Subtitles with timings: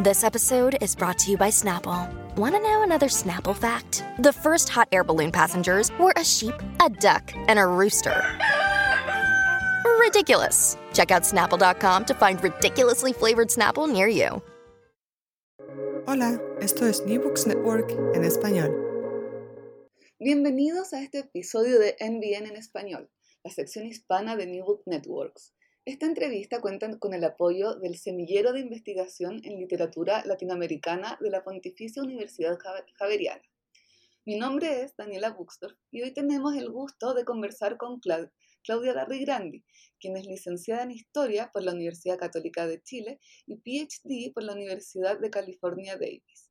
[0.00, 2.10] This episode is brought to you by Snapple.
[2.34, 4.02] Want to know another Snapple fact?
[4.18, 8.20] The first hot air balloon passengers were a sheep, a duck, and a rooster.
[10.00, 10.76] Ridiculous.
[10.94, 14.42] Check out snapple.com to find ridiculously flavored Snapple near you.
[16.08, 18.74] Hola, esto es New Books Network en español.
[20.18, 23.08] Bienvenidos a este episodio de NBN en español,
[23.44, 25.53] la sección hispana de New Book Networks.
[25.86, 31.44] Esta entrevista cuenta con el apoyo del Semillero de Investigación en Literatura Latinoamericana de la
[31.44, 32.58] Pontificia Universidad
[32.94, 33.42] Javeriana.
[34.24, 39.62] Mi nombre es Daniela Buxdorf y hoy tenemos el gusto de conversar con Claudia Darrigrandi,
[40.00, 44.54] quien es licenciada en Historia por la Universidad Católica de Chile y PhD por la
[44.54, 46.43] Universidad de California Davis.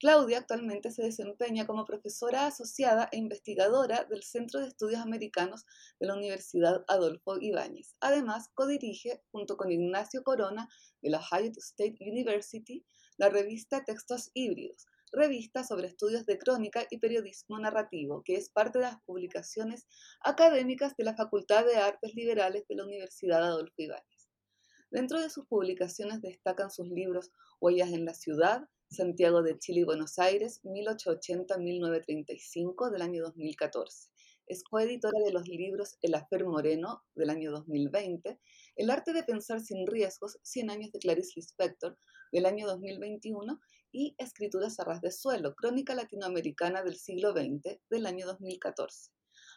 [0.00, 5.66] Claudia actualmente se desempeña como profesora asociada e investigadora del Centro de Estudios Americanos
[6.00, 7.94] de la Universidad Adolfo Ibáñez.
[8.00, 10.70] Además, codirige, junto con Ignacio Corona
[11.02, 12.82] de la Ohio State University,
[13.18, 18.78] la revista Textos Híbridos, revista sobre estudios de crónica y periodismo narrativo, que es parte
[18.78, 19.86] de las publicaciones
[20.22, 24.30] académicas de la Facultad de Artes Liberales de la Universidad Adolfo Ibáñez.
[24.90, 29.84] Dentro de sus publicaciones destacan sus libros Huellas en la Ciudad, Santiago de Chile y
[29.84, 34.10] Buenos Aires, 1880-1935 del año 2014.
[34.48, 38.40] Es coeditora de los libros El Afer Moreno del año 2020,
[38.74, 41.96] El arte de pensar sin riesgos, 100 años de Clarice Lispector
[42.32, 43.60] del año 2021
[43.92, 49.12] y Escrituras a ras de suelo, Crónica Latinoamericana del siglo XX del año 2014.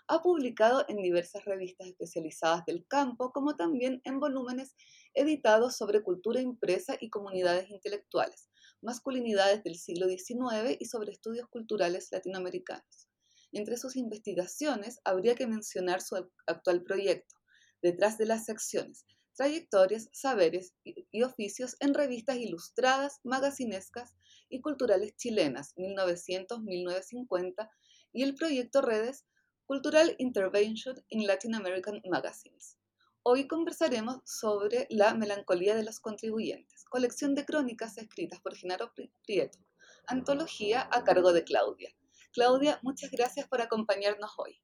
[0.10, 4.76] Ha publicado en diversas revistas especializadas del campo, como también en volúmenes
[5.16, 8.52] editados sobre cultura impresa y comunidades intelectuales,
[8.84, 13.10] masculinidades del siglo XIX y sobre estudios culturales latinoamericanos.
[13.52, 17.36] Entre sus investigaciones habría que mencionar su actual proyecto,
[17.84, 19.06] Detrás de las secciones,
[19.36, 24.16] trayectorias, saberes y oficios en revistas ilustradas, magacinescas
[24.48, 27.70] y culturales chilenas 1900-1950
[28.14, 29.26] y el proyecto Redes
[29.66, 32.78] Cultural Intervention in Latin American Magazines.
[33.26, 38.92] Hoy conversaremos sobre La melancolía de los contribuyentes, colección de crónicas escritas por Genaro
[39.24, 39.60] Prieto,
[40.08, 41.96] antología a cargo de Claudia.
[42.34, 44.60] Claudia, muchas gracias por acompañarnos hoy.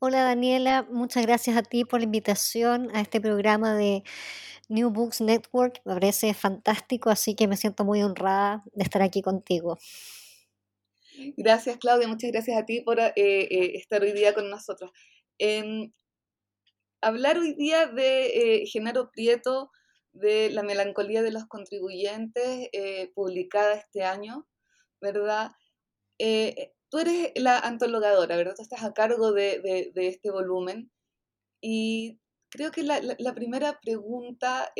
[0.00, 4.02] Hola Daniela, muchas gracias a ti por la invitación a este programa de
[4.68, 5.80] New Books Network.
[5.84, 9.78] Me parece fantástico, así que me siento muy honrada de estar aquí contigo.
[11.36, 14.90] Gracias Claudia, muchas gracias a ti por eh, eh, estar hoy día con nosotros.
[15.38, 15.92] Em,
[17.00, 19.70] hablar hoy día de eh, Genaro Prieto,
[20.12, 24.46] de La melancolía de los contribuyentes, eh, publicada este año,
[25.00, 25.50] ¿verdad?
[26.18, 28.54] Eh, tú eres la antologadora, ¿verdad?
[28.56, 30.90] Tú estás a cargo de, este volumen
[31.60, 32.18] y
[32.48, 34.72] creo que la, primera pregunta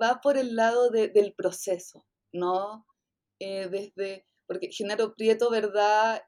[0.00, 2.86] va por el lado del proceso, ¿no?
[3.38, 6.22] desde, porque Genaro Prieto, ¿verdad?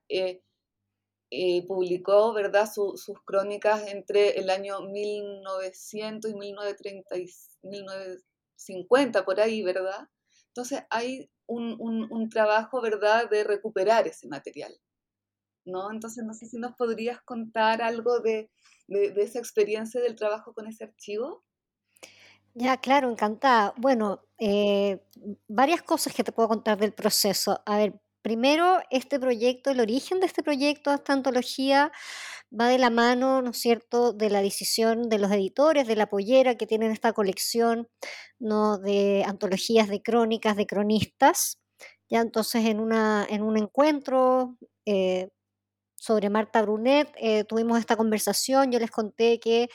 [1.37, 2.71] Eh, publicó ¿verdad?
[2.73, 10.09] sus crónicas entre el año 1900 y 1950, por ahí, ¿verdad?
[10.47, 14.73] Entonces hay un, trabajo, ¿verdad?, de recuperar ese material,
[15.65, 15.91] ¿no?
[15.91, 18.49] Entonces no sé si nos podrías contar algo de,
[18.87, 21.43] esa experiencia del trabajo con ese archivo.
[22.55, 23.75] Ya, claro, encantada.
[23.77, 25.05] Bueno, eh,
[25.49, 27.61] varias cosas que te puedo contar del proceso.
[27.67, 31.93] A ver, Primero, este proyecto, el origen de este proyecto, esta antología,
[32.59, 36.07] va de la mano, ¿no es cierto?, de la decisión de los editores de La
[36.07, 37.87] Pollera que tienen esta colección,
[38.39, 41.61] de antologías de crónicas, de cronistas.
[42.09, 44.57] Ya entonces en, una, en un encuentro
[44.87, 45.29] eh,
[45.95, 49.69] sobre Marta Brunet eh, tuvimos esta conversación, yo les conté que,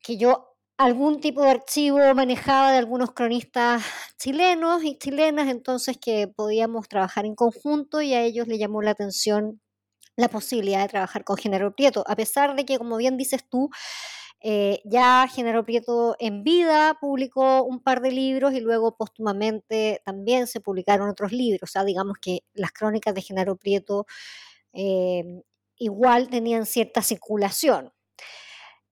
[0.00, 3.82] que yo algún tipo de archivo manejaba de algunos cronistas
[4.18, 8.92] chilenos y chilenas, entonces que podíamos trabajar en conjunto y a ellos le llamó la
[8.92, 9.60] atención
[10.16, 13.70] la posibilidad de trabajar con Genaro Prieto, a pesar de que, como bien dices tú,
[14.40, 20.46] eh, ya Genaro Prieto en vida publicó un par de libros y luego póstumamente también
[20.46, 21.62] se publicaron otros libros.
[21.62, 24.06] O sea, digamos que las crónicas de Genaro Prieto
[24.74, 25.24] eh,
[25.78, 27.92] igual tenían cierta circulación.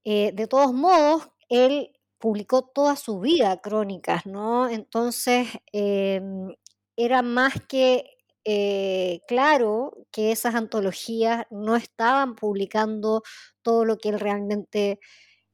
[0.05, 4.69] Eh, de todos modos, él publicó toda su vida crónicas, ¿no?
[4.70, 6.54] Entonces, em,
[6.96, 8.06] era más que
[8.44, 13.22] eh, claro que esas antologías no estaban publicando
[13.62, 14.99] todo lo que él realmente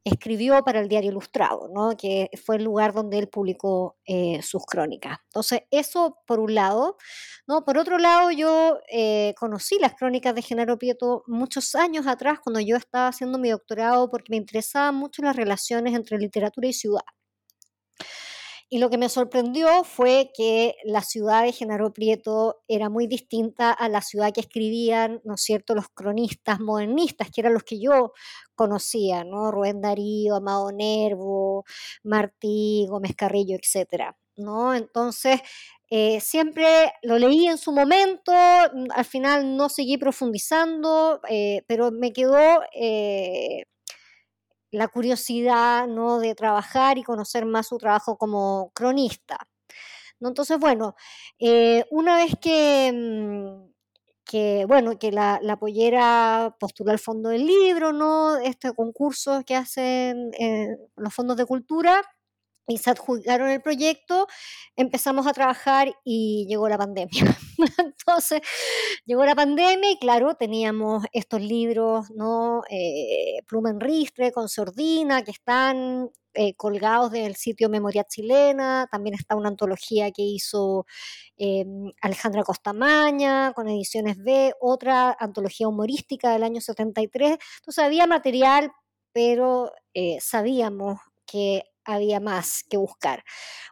[0.04, 1.96] escribió para el diario Ilustrado, ¿no?
[1.96, 5.18] que fue el lugar donde él publicó eh, sus crónicas.
[5.26, 6.96] Entonces, eso por un lado.
[7.46, 7.64] ¿no?
[7.64, 12.60] Por otro lado, yo eh, conocí las crónicas de Genaro Prieto muchos años atrás, cuando
[12.60, 17.02] yo estaba haciendo mi doctorado, porque me interesaban mucho las relaciones entre literatura y ciudad.
[18.70, 23.72] Y lo que me sorprendió fue que la ciudad de Genaro Prieto era muy distinta
[23.72, 27.80] a la ciudad que escribían, ¿no es cierto?, los cronistas modernistas, que eran los que
[27.80, 28.12] yo
[28.54, 29.50] conocía, ¿no?
[29.50, 31.64] Rubén Darío, Amado Nervo,
[32.02, 34.74] Martí, Gómez Carrillo, etcétera, ¿no?
[34.74, 35.40] Entonces,
[35.90, 42.12] eh, siempre lo leí en su momento, al final no seguí profundizando, eh, pero me
[42.12, 43.64] quedó eh,
[44.70, 46.18] la curiosidad ¿no?
[46.18, 49.38] de trabajar y conocer más su trabajo como cronista.
[50.20, 50.28] ¿no?
[50.28, 50.94] Entonces, bueno,
[51.38, 53.70] eh, una vez que, mm,
[54.24, 58.36] que, bueno, que la, la pollera postuló al fondo del libro, ¿no?
[58.36, 62.02] Este concurso que hacen eh, los fondos de cultura,
[62.68, 64.28] y se adjudicaron el proyecto,
[64.76, 67.08] empezamos a trabajar y llegó la pandemia.
[67.78, 68.42] Entonces,
[69.06, 72.62] llegó la pandemia y claro, teníamos estos libros, ¿no?
[72.70, 79.14] Eh, Pluma en Ristre, con Sordina, que están eh, colgados del sitio Memoria Chilena, también
[79.14, 80.86] está una antología que hizo
[81.38, 81.64] eh,
[82.02, 87.38] Alejandra Costamaña con Ediciones B, otra antología humorística del año 73.
[87.60, 88.70] Entonces había material,
[89.12, 89.72] pero
[90.20, 90.98] sabíamos
[91.30, 93.24] que había más que buscar.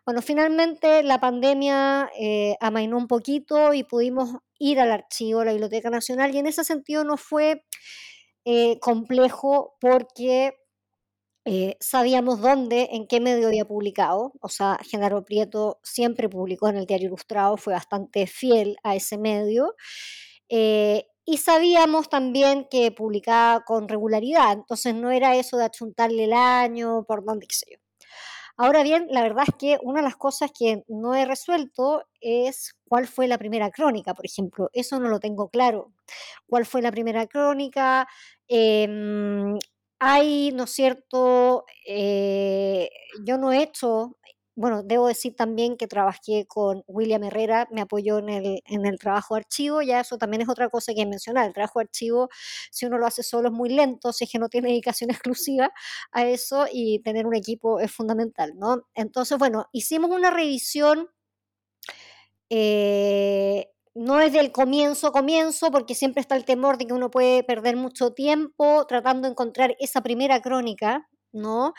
[0.04, 5.52] Bueno, finalmente la pandemia eh, amainó un poquito y pudimos ir al archivo, a la
[5.52, 7.64] Biblioteca Nacional, y en ese sentido no fue
[8.44, 10.54] eh, complejo porque
[11.44, 14.32] eh, sabíamos dónde, en qué medio había publicado.
[14.40, 19.18] O sea, Genaro Prieto siempre publicó en el Diario Ilustrado, fue bastante fiel a ese
[19.18, 19.74] medio.
[21.26, 27.04] Y sabíamos también que publicaba con regularidad, entonces no era eso de achuntarle el año,
[27.04, 27.78] por dónde, qué sé yo.
[28.58, 32.74] Ahora bien, la verdad es que una de las cosas que no he resuelto es
[32.88, 34.70] cuál fue la primera crónica, por ejemplo.
[34.72, 35.92] Eso no lo tengo claro.
[36.48, 38.08] ¿Cuál fue la primera crónica?
[38.48, 39.58] Em,
[39.98, 41.64] hay, ¿no es cierto?
[41.86, 42.88] Eh,
[43.24, 44.16] yo no he hecho
[44.56, 48.98] bueno, debo decir también que trabajé con William Herrera, me apoyó en el, en el
[48.98, 51.46] trabajo de archivo, ya eso también es otra cosa que mencionar.
[51.46, 52.30] El trabajo de archivo,
[52.70, 55.70] si uno lo hace solo, es muy lento, si es que no tiene dedicación exclusiva
[56.10, 58.82] a eso y tener un equipo es fundamental, ¿no?
[58.94, 61.08] Entonces, bueno, hicimos una revisión.
[62.48, 67.42] Eh, no es del comienzo comienzo, porque siempre está el temor de que uno puede
[67.44, 71.74] perder mucho tiempo tratando de encontrar esa primera crónica, ¿no?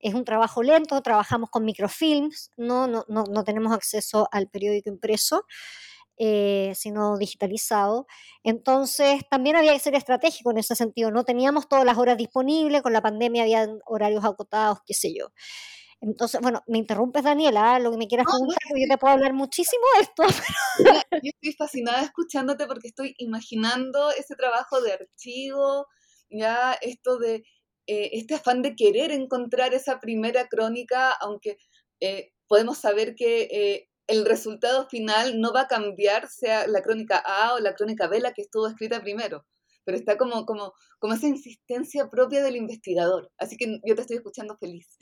[0.00, 5.44] Es un trabajo lento, trabajamos con microfilms, no, no, no, tenemos acceso al periódico impreso,
[6.16, 8.06] eh, sino digitalizado.
[8.42, 12.82] Entonces, también había que ser estratégico en ese sentido, no teníamos todas las horas disponibles,
[12.82, 15.28] con la pandemia había horarios acotados, qué sé yo.
[16.02, 19.34] Entonces, bueno, me interrumpes, Daniela, lo que me quieras preguntar, porque yo te puedo hablar
[19.34, 20.22] muchísimo de esto.
[21.22, 25.86] Yo estoy fascinada escuchándote porque estoy imaginando ese trabajo de archivo,
[26.30, 27.42] ya esto de
[27.90, 31.56] eh, este afán de querer encontrar esa primera crónica, aunque
[31.98, 37.18] eh, podemos saber que eh, el resultado final no va a cambiar, sea la crónica
[37.18, 39.44] A o la crónica B la que estuvo escrita primero,
[39.84, 43.32] pero está como, como, como esa insistencia propia del investigador.
[43.38, 44.96] Así que yo te estoy escuchando feliz.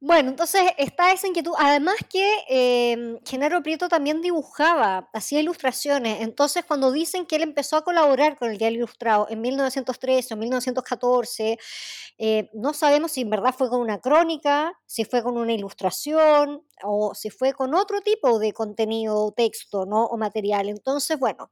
[0.00, 1.54] Bueno, entonces está esa inquietud.
[1.58, 6.20] Además que eh, Genaro Prieto también dibujaba, hacía ilustraciones.
[6.20, 10.36] Entonces, cuando dicen que él empezó a colaborar con el Diario Ilustrado en 1913 o
[10.36, 11.58] 1914,
[12.18, 16.62] eh, no sabemos si en verdad fue con una crónica, si fue con una ilustración
[16.84, 20.04] o si fue con otro tipo de contenido, texto, ¿no?
[20.06, 20.68] O material.
[20.68, 21.50] Entonces, bueno,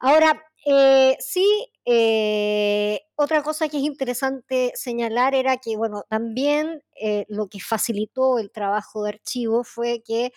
[0.00, 7.24] ahora eh, sí, eh, otra cosa que es interesante señalar era que, bueno, también eh,
[7.28, 10.32] lo que facilitó el trabajo de archivo fue que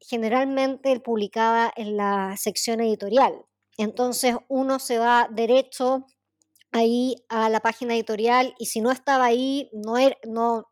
[0.00, 3.34] generalmente él publicaba en la sección editorial.
[3.76, 6.06] Entonces uno se va derecho
[6.72, 10.66] ahí a la página editorial y si no estaba ahí, no era, no,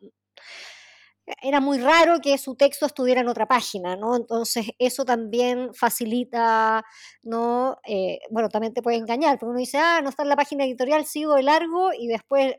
[1.42, 4.16] era muy raro que su texto estuviera en otra página, ¿no?
[4.16, 6.84] Entonces eso también facilita,
[7.22, 7.78] ¿no?
[7.86, 10.64] Eh, bueno, también te puede engañar, porque uno dice, ah, no está en la página
[10.64, 12.54] editorial, sigo de largo y después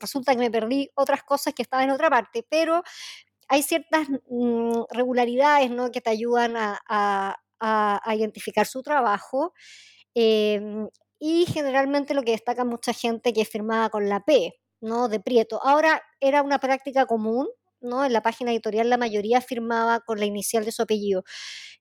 [0.00, 2.82] resulta que me perdí otras cosas que estaban en otra parte, pero
[3.48, 5.90] hay ciertas mm, regularidades, ¿no?
[5.90, 7.36] Que te ayudan a,
[8.14, 9.54] identificar su trabajo.
[10.14, 10.88] Em,
[11.18, 15.08] y generalmente lo que destaca mucha gente que firmaba con la P, ¿no?
[15.08, 15.60] De Prieto.
[15.64, 17.48] Ahora era una práctica común
[17.84, 18.04] ¿no?
[18.04, 21.24] En la página editorial la mayoría firmaba con la inicial de su apellido.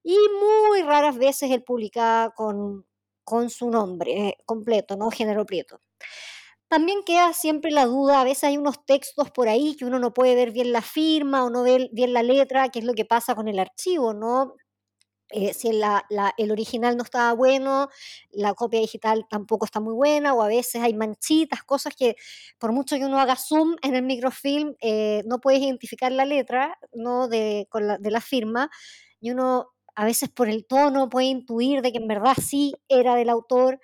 [0.04, 2.86] Y muy raras veces él publicaba con,
[3.24, 5.10] con su nombre completo, ¿no?
[5.12, 5.82] Género Prieto.
[6.68, 10.14] También queda siempre la duda, a veces hay unos textos por ahí que uno no
[10.14, 13.06] puede ver bien la firma o no ver bien la letra, que es lo que
[13.06, 14.56] pasa con el archivo, ¿no?
[15.30, 17.90] Eh, si el original no estaba bueno,
[18.32, 22.16] la copia digital tampoco está muy buena, o a veces hay manchitas, cosas que
[22.60, 26.78] por mucho que uno haga zoom en el microfilm, eh, no puedes identificar la letra
[26.94, 27.28] ¿no?
[27.28, 28.70] de, la, firma,
[29.20, 33.16] y uno a veces por el tono puede intuir de que en verdad sí era
[33.16, 33.80] del autor,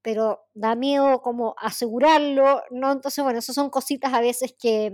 [0.00, 2.92] pero da miedo como asegurarlo, ¿no?
[2.92, 4.92] Entonces, bueno, esas son cositas a veces que,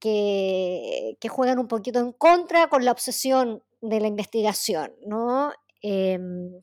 [0.00, 5.52] que, que juegan un poquito en contra con la obsesión de la investigación, ¿no?
[5.82, 6.62] Em,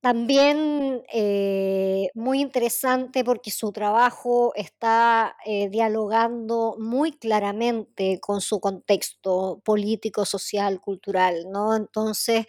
[0.00, 9.62] también eh, muy interesante porque su trabajo está eh, dialogando muy claramente con su contexto
[9.64, 11.74] político, social, cultural, ¿no?
[11.74, 12.44] Entonces,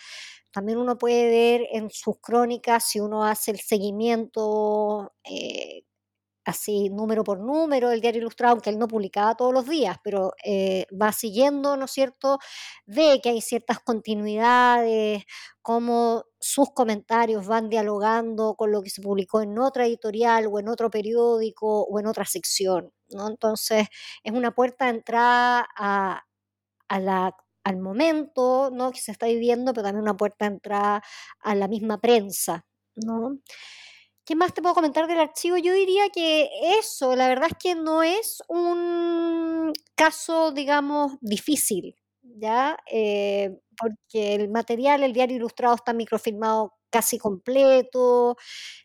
[0.51, 5.83] también uno puede ver en sus crónicas, si uno hace el seguimiento eh,
[6.45, 10.33] así número por número el diario ilustrado, aunque él no publicaba todos los días, pero
[10.43, 12.39] eh, va siguiendo, ¿no es cierto?,
[12.85, 15.23] ve que hay ciertas continuidades,
[15.61, 20.69] cómo sus comentarios van dialogando con lo que se publicó en otra editorial o en
[20.69, 23.27] otro periódico o en otra sección, ¿no?
[23.27, 23.87] Entonces,
[24.23, 25.67] es una puerta de entrada
[26.87, 28.91] al momento ¿no?
[28.91, 31.03] que se está viviendo, pero también una puerta de entrada
[31.39, 33.39] a la misma prensa, ¿no?
[34.25, 35.57] ¿Qué más te puedo comentar del archivo?
[35.57, 42.75] Yo diría que eso, la verdad es que no es un caso, digamos, difícil, ¿ya?
[42.91, 48.35] Eh, porque el material, el diario ilustrado está microfilmado casi completo,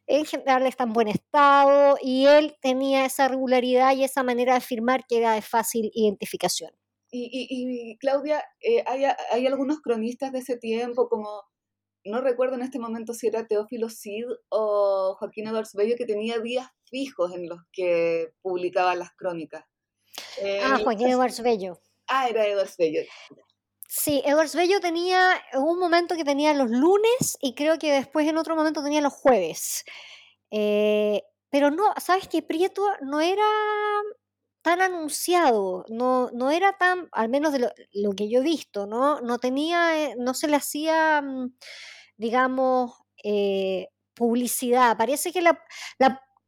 [0.06, 4.61] en general está en buen estado y él tenía esa regularidad y esa manera de
[4.61, 6.73] firmar que era de fácil identificación.
[7.12, 11.42] Y, Claudia, eh, hay, hay, algunos cronistas de ese tiempo como
[12.04, 16.38] no recuerdo en este momento si era Teófilo Cid o Joaquín Edwards Bello, que tenía
[16.38, 19.64] días fijos en los que publicaba las crónicas.
[20.64, 21.80] ah, Joaquín Edwards Bello.
[22.09, 23.02] Ah, era Edwards Bello.
[23.88, 28.38] Sí, Edwards Bello tenía un momento que tenía los lunes y creo que después en
[28.38, 29.85] otro momento tenía los jueves.
[30.50, 33.45] Eh, pero no, ¿sabes que Prieto no era
[34.62, 39.21] tan anunciado, no, no era tan, al menos de lo, que yo he visto, ¿no?
[39.21, 41.55] No tenía, eh, no se le hacía, mm,
[42.17, 42.93] digamos,
[43.25, 44.97] eh, publicidad.
[44.97, 45.59] Parece que la,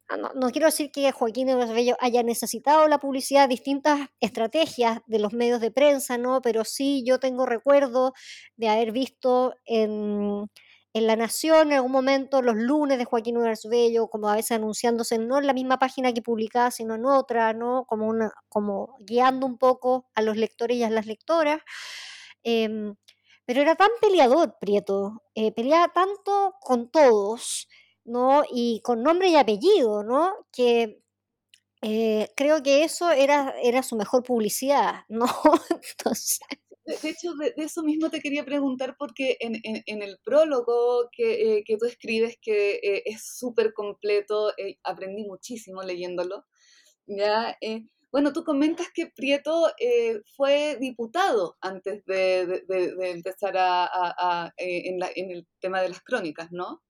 [0.08, 5.18] ah, no, quiero decir que Joaquín de Bello haya necesitado la publicidad, distintas estrategias de
[5.18, 6.42] los medios de prensa, ¿no?
[6.42, 8.12] Pero sí yo tengo recuerdo
[8.56, 10.50] de haber visto en
[10.94, 13.38] en La Nación, en algún momento, los lunes de Joaquín
[13.70, 17.54] Bello, como a veces anunciándose no en la misma página que publicaba, sino en otra,
[17.54, 17.84] ¿no?
[17.86, 21.60] Como, una, como guiando un poco a los lectores y a las lectoras.
[22.44, 22.94] Em,
[23.46, 27.68] pero era tan peleador, Prieto, eh, peleaba tanto con todos,
[28.04, 28.44] ¿no?
[28.52, 30.34] Y con nombre y apellido, ¿no?
[30.52, 31.02] Que
[31.82, 35.26] eh, creo que eso era, su mejor publicidad, ¿no?
[36.84, 41.64] De, hecho, de, eso mismo te quería preguntar porque en, en, el prólogo que, eh,
[41.78, 46.44] tú escribes, que eh, es súper completo, eh, aprendí muchísimo leyéndolo,
[47.06, 47.56] ¿ya?
[48.10, 49.68] bueno, tú comentas que Prieto
[50.36, 52.64] fue diputado antes de,
[53.00, 56.82] empezar a, en, la, en el tema de las crónicas, ¿no?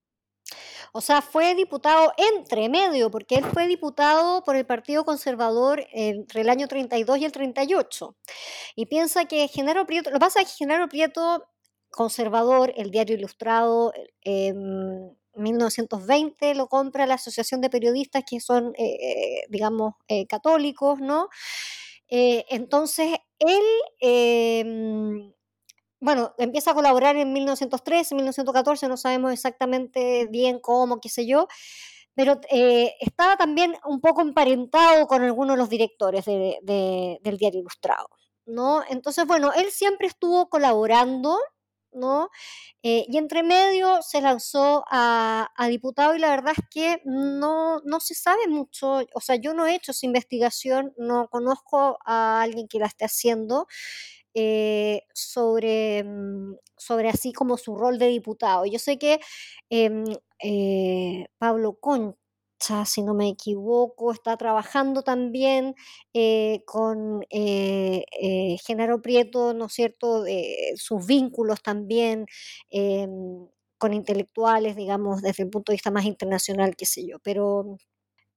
[0.91, 6.41] O sea, fue diputado entre medio, porque él fue diputado por el Partido Conservador entre
[6.41, 8.15] el año 32 y el 38.
[8.75, 11.47] Y piensa que Genaro Prieto, lo que pasa es que Genaro Prieto,
[11.89, 18.97] conservador, el diario ilustrado, en 1920 lo compra la Asociación de Periodistas que son, eh,
[19.01, 21.29] eh, digamos, eh, católicos, ¿no?
[22.15, 23.09] entonces,
[23.39, 23.63] él
[23.99, 25.33] em,
[26.03, 31.47] bueno, empieza a colaborar en 1913, 1914, no sabemos exactamente bien cómo, qué sé yo,
[32.13, 38.09] pero eh, estaba también un poco emparentado con algunos de los directores del diario Ilustrado,
[38.45, 38.83] ¿no?
[38.89, 41.39] Entonces, bueno, él siempre estuvo colaborando,
[41.93, 42.29] ¿no?
[42.83, 47.99] Eh, y entre medio se lanzó a, diputado y la verdad es que no, no
[48.01, 52.67] se sabe mucho, o sea, yo no he hecho esa investigación, no conozco a alguien
[52.67, 53.67] que la esté haciendo.
[54.35, 58.65] Eh, sobre, mm, sobre así como su rol de diputado.
[58.65, 59.19] Yo sé que
[59.69, 60.05] em,
[60.43, 65.75] eh, Pablo Concha, si no me equivoco, está trabajando también
[66.13, 67.21] eh, con
[68.65, 70.25] Genaro Prieto, ¿no es cierto?,
[70.75, 72.25] sus vínculos también
[72.71, 73.47] em,
[73.77, 77.77] con intelectuales, digamos, desde el punto de vista más internacional, qué sé yo, pero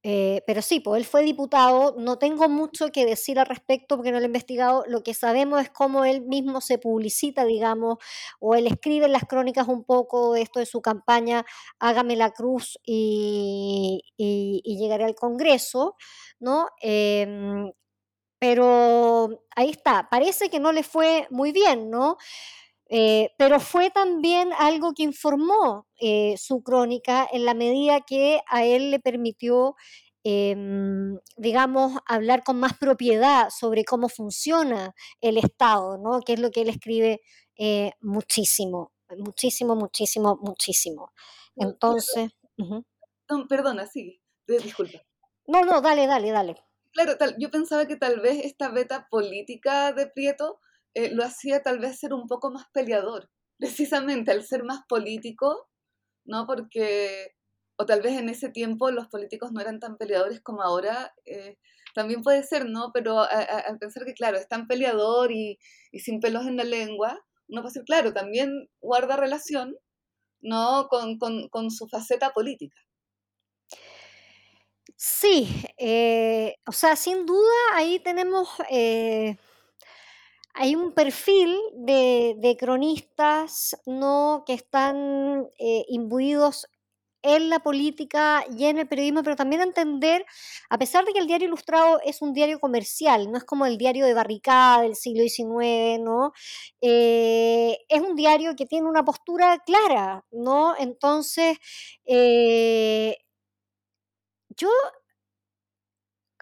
[0.09, 4.13] eh, pero sí, pues él fue diputado, no tengo mucho que decir al respecto porque
[4.13, 7.97] no lo he investigado, lo que sabemos es cómo él mismo se publicita, digamos,
[8.39, 11.45] o él escribe en las crónicas un poco esto de su campaña,
[11.79, 15.97] hágame la cruz y, llegaré al Congreso,
[16.39, 16.69] ¿no?
[16.81, 17.69] Em,
[18.39, 22.15] pero ahí está, parece que no le fue muy bien, ¿no?
[22.89, 28.63] Eh, pero fue también algo que informó eh, su crónica en la medida que a
[28.63, 29.75] él le permitió,
[30.23, 36.21] em, digamos, hablar con más propiedad sobre cómo funciona el Estado, ¿no?
[36.21, 37.21] que es lo que él escribe
[37.57, 41.11] eh, muchísimo, muchísimo, muchísimo, muchísimo.
[41.57, 42.31] Entonces...
[43.49, 44.99] perdona, sí, disculpa.
[45.45, 46.55] No, no, dale, dale, dale.
[46.93, 50.59] Claro, tal, yo pensaba que tal vez esta beta política de Prieto
[50.97, 55.69] eh, lo hacía tal vez ser un poco más peleador, precisamente al ser más político,
[56.25, 56.47] ¿no?
[56.47, 57.35] Porque,
[57.77, 61.57] o tal vez en ese tiempo los políticos no eran tan peleadores como ahora, eh,
[61.93, 62.89] también puede ser, ¿no?
[62.95, 65.59] Pero al pensar que, claro, es tan peleador y,
[65.93, 69.75] sin pelos en la lengua, uno puede decir, claro, también guarda relación,
[70.41, 70.87] ¿no?
[70.89, 72.77] Con, su faceta política.
[74.95, 78.49] Sí, eh, o sea, sin duda ahí tenemos
[80.57, 84.43] hay un perfil de, cronistas ¿no?
[84.45, 86.67] que están eh, imbuidos
[87.21, 90.25] en la política y en el periodismo, pero también entender,
[90.69, 93.77] a pesar de que el diario ilustrado es un diario comercial, no es como el
[93.77, 96.31] diario de barricada del siglo XIX, ¿no?
[96.81, 100.75] Eh, es un diario que tiene una postura clara, ¿no?
[100.77, 101.57] Entonces,
[102.05, 103.17] eh,
[104.49, 104.69] yo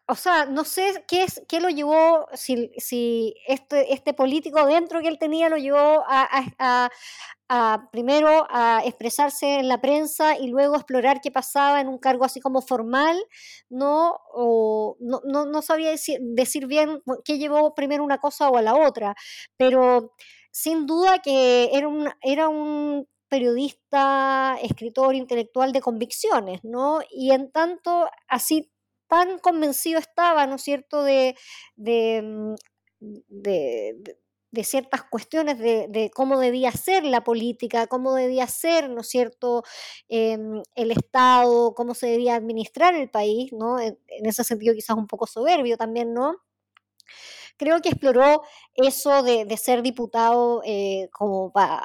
[0.08, 5.02] o sea, no sé qué es qué lo llevó, si, si este, este político dentro
[5.02, 6.90] que él tenía lo llevó a,
[7.92, 12.40] primero a expresarse en la prensa y luego explorar qué pasaba en un cargo así
[12.40, 13.18] como formal,
[13.70, 18.62] no, o, no, no, sabía decir, decir bien qué llevó primero una cosa o a
[18.62, 19.16] la otra,
[19.58, 20.14] pero
[20.52, 27.02] sin duda que era un, era un periodista, escritor, intelectual de convicciones, ¿no?
[27.12, 28.72] Y en tanto, así
[29.16, 31.38] tan convencido estaba, ¿no es cierto?, de,
[31.78, 32.56] de, mm,
[34.64, 39.64] ciertas cuestiones de, cómo debía ser la política, cómo debía ser, ¿no es cierto?,
[40.10, 43.80] em, el Estado, cómo se debía administrar el país, ¿no?
[43.80, 46.36] En, ese sentido quizás un poco soberbio también, ¿no?
[47.58, 51.82] Creo que exploró eso de, ser diputado eh, como para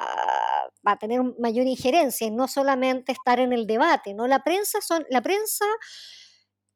[0.99, 4.27] tener mayor injerencia y no solamente estar en el debate, ¿no?
[4.27, 5.65] La prensa son, la prensa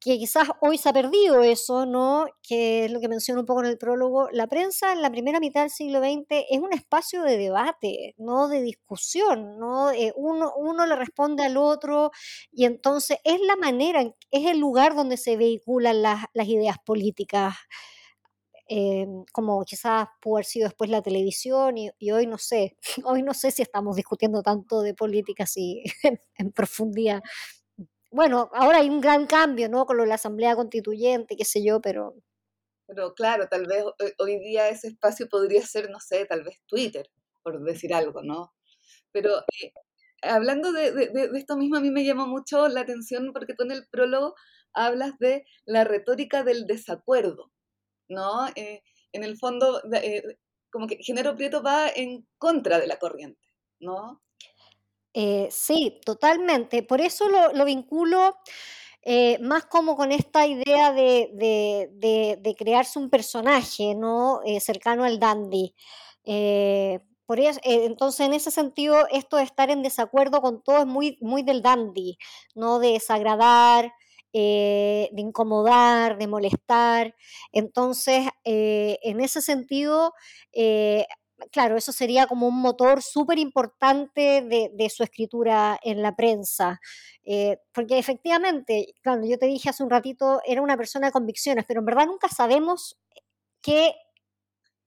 [0.06, 2.28] que quizás hoy se ha perdido eso, ¿no?
[2.44, 4.30] Que es lo que menciono un poco en el prólogo.
[4.32, 8.48] La prensa en la primera mitad del siglo XX es un espacio de debate, ¿no?
[8.48, 9.90] De discusión, ¿no?
[9.92, 12.12] Eh, uno, uno le responde al otro
[12.52, 17.56] y entonces es la manera, es el lugar donde se vehiculan las, ideas políticas.
[18.70, 23.34] Eh, como quizás pudo haber sido después la televisión y, hoy no sé, hoy no
[23.34, 25.84] sé si estamos discutiendo tanto de política así
[26.38, 27.24] en profundidad
[28.16, 29.86] bueno, ahora hay un gran cambio, ¿no?
[29.86, 32.16] Con lo de la Asamblea Constituyente, qué sé yo, pero...
[32.88, 33.84] Pero claro, tal vez
[34.20, 37.10] hoy día ese espacio podría ser, no sé, tal vez Twitter,
[37.44, 38.54] por decir algo, ¿no?
[39.12, 39.74] Pero eh,
[40.22, 43.86] hablando de, esto mismo, a mí me llamó mucho la atención porque tú en el
[43.88, 44.36] prólogo
[44.72, 47.52] hablas de la retórica del desacuerdo,
[48.08, 48.48] ¿no?
[48.56, 50.38] Eh, en el fondo, eh,
[50.72, 53.42] como que Género Prieto va en contra de la corriente,
[53.82, 54.22] ¿no?
[55.18, 56.84] Eh, sí, totalmente.
[56.84, 58.38] Por eso lo, vinculo
[59.02, 64.42] eh, más como con esta idea de, crearse un personaje, ¿no?
[64.46, 65.74] Eh, cercano al dandy.
[67.26, 71.18] por eso, entonces, en ese sentido, esto de estar en desacuerdo con todo es muy,
[71.22, 72.18] muy del dandy,
[72.56, 72.80] ¿no?
[72.80, 73.94] De desagradar,
[74.34, 77.16] de incomodar, de molestar.
[77.54, 80.14] Entonces, en ese sentido,
[81.52, 86.80] claro, eso sería como un motor súper importante de, su escritura en la prensa.
[87.24, 91.66] Eh, porque efectivamente, claro, yo te dije hace un ratito, era una persona de convicciones,
[91.68, 92.98] pero en verdad nunca sabemos
[93.62, 93.96] qué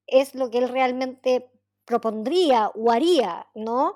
[0.06, 1.50] es lo que él realmente
[1.84, 3.94] propondría o haría, ¿no?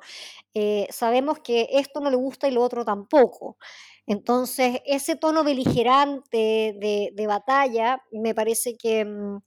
[0.55, 3.59] Eh, sabemos que esto no le gusta y lo otro tampoco.
[4.07, 6.75] Entonces, ese tono beligerante
[7.15, 9.39] de, batalla me parece que, mm,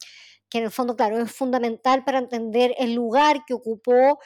[0.56, 4.20] que, en el fondo, claro, es fundamental para entender el lugar que ocupó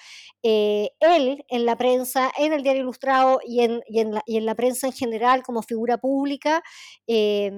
[0.44, 5.42] eh, él en la prensa, en el diario ilustrado y en, la, prensa en general
[5.42, 6.62] como figura pública.
[7.08, 7.52] Eh,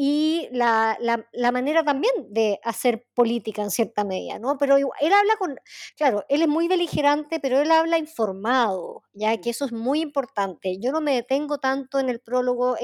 [0.00, 4.56] y la, la, manera también de hacer política en cierta medida, ¿no?
[4.56, 5.58] Pero él habla con,
[5.96, 10.78] claro, él es muy beligerante, pero él habla informado, ya que eso es muy importante.
[10.78, 12.76] Yo no me detengo tanto en el prólogo,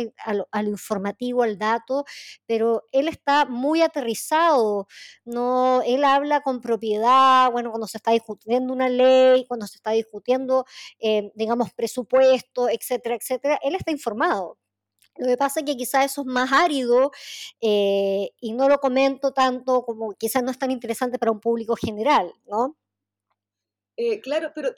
[0.51, 2.05] al, informativo, al dato,
[2.47, 4.89] pero él está muy aterrizado,
[5.25, 5.83] ¿no?
[5.83, 10.65] Él habla con propiedad, bueno, cuando se está discutiendo una ley, cuando se está discutiendo,
[10.99, 14.59] eh, digamos, presupuesto, etcétera, etcétera, él está informado.
[15.17, 17.13] Lo que pasa es que quizás eso es más árido
[17.61, 21.77] eh, y no lo comento tanto como quizás no es tan interesante para un público
[21.77, 22.77] general, ¿no?
[23.97, 24.75] Eh, claro, pero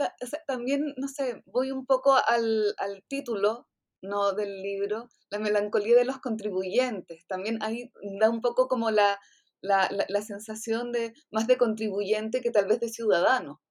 [0.46, 2.74] también, no sé, voy un poco al,
[3.08, 3.66] título
[4.02, 4.32] ¿no?
[4.34, 7.26] del libro, La melancolía de los contribuyentes.
[7.26, 9.18] También ahí da un poco como la,
[9.62, 13.62] la, la sensación de más de contribuyente que tal vez de ciudadano.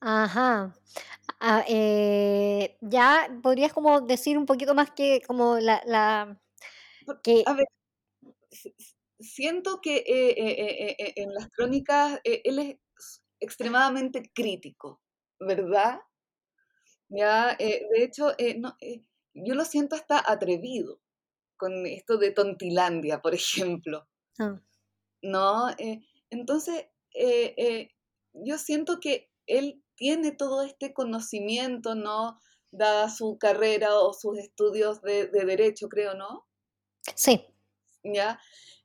[0.00, 0.74] Ajá.
[1.44, 6.40] Ah, eh, ya podrías como decir un poquito más que como la, la
[7.24, 7.66] que A ver,
[9.18, 15.02] siento que eh, eh, en las crónicas él es extremadamente crítico,
[15.40, 15.98] ¿verdad?
[17.08, 18.76] Ya, de hecho, no,
[19.34, 21.00] yo lo siento hasta atrevido
[21.56, 24.06] con esto de Tontilandia, por ejemplo.
[24.38, 24.60] Ah.
[25.22, 25.74] ¿No?
[26.30, 26.86] entonces,
[28.32, 32.36] yo siento que él tiene todo este conocimiento, ¿no?
[32.72, 36.44] Dada su carrera o sus estudios de, derecho, creo, ¿no?
[37.14, 37.46] Sí.
[38.02, 38.40] ¿Ya?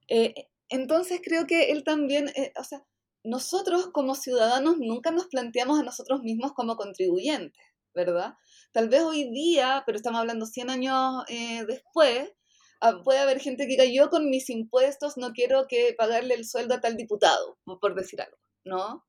[0.09, 0.35] Eh,
[0.69, 2.85] entonces creo que él también, eh, o sea,
[3.23, 8.35] nosotros como ciudadanos nunca nos planteamos a nosotros mismos como contribuyentes, ¿verdad?
[8.71, 12.31] Tal vez hoy día, pero estamos hablando 100 años eh, después,
[12.79, 16.45] ah, puede haber gente que diga, yo con mis impuestos no quiero que pagarle el
[16.45, 19.07] sueldo a tal diputado, por decir algo, ¿no?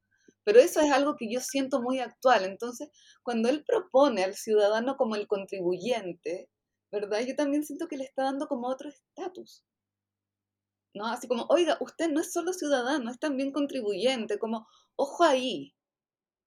[0.49, 2.47] Pero eso es algo que yo siento muy actual.
[2.47, 2.89] Entonces,
[3.23, 6.49] cuando él propone al ciudadano como el contribuyente,
[6.91, 7.21] ¿verdad?
[7.21, 9.63] Yo también siento que le está dando como otro estatus.
[10.95, 11.05] ¿No?
[11.05, 15.75] Así como, oiga, usted no es solo ciudadano, es también contribuyente, como, ojo ahí,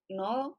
[0.10, 0.58] ¿no?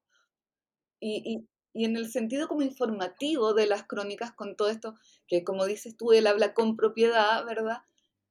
[1.00, 4.94] Y, y en el sentido como informativo de las crónicas con todo esto,
[5.26, 7.78] que como dices tú, él habla con propiedad, ¿verdad?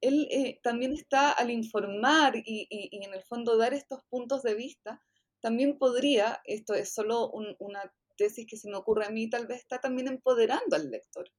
[0.02, 5.02] Él eh, también está al informar y, en el fondo dar estos puntos de vista,
[5.40, 9.60] también podría, esto es solo una tesis que se me ocurre a mí, tal vez
[9.60, 11.32] está también empoderando al lector.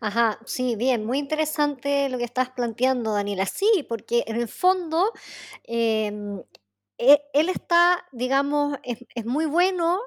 [0.00, 3.46] Ajá, sí, bien, muy interesante lo que estás planteando, Daniela.
[3.46, 5.12] Sí, porque en el fondo
[5.62, 6.42] em,
[6.98, 10.00] e, él está, digamos, es muy bueno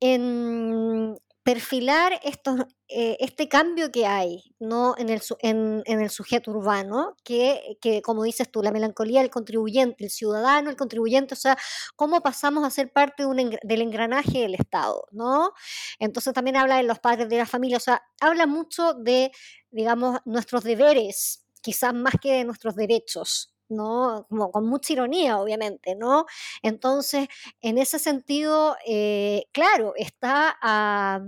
[0.00, 1.16] en
[1.48, 4.94] perfilar estos, eh, este cambio que hay ¿no?
[4.98, 10.76] en, el, sujeto urbano, que, como dices tú, la melancolía del contribuyente, el ciudadano, el
[10.76, 11.56] contribuyente, o sea,
[11.96, 13.24] cómo pasamos a ser parte
[13.62, 15.54] del engranaje del Estado, ¿no?
[15.98, 19.32] Entonces también habla de los padres de la familia, o sea, habla mucho de,
[19.70, 24.26] digamos, nuestros deberes, quizás más que de nuestros derechos, ¿no?
[24.28, 26.26] Como con mucha ironía, obviamente, ¿no?
[26.62, 27.28] Entonces,
[27.60, 31.20] en ese sentido, eh, claro, está, ah,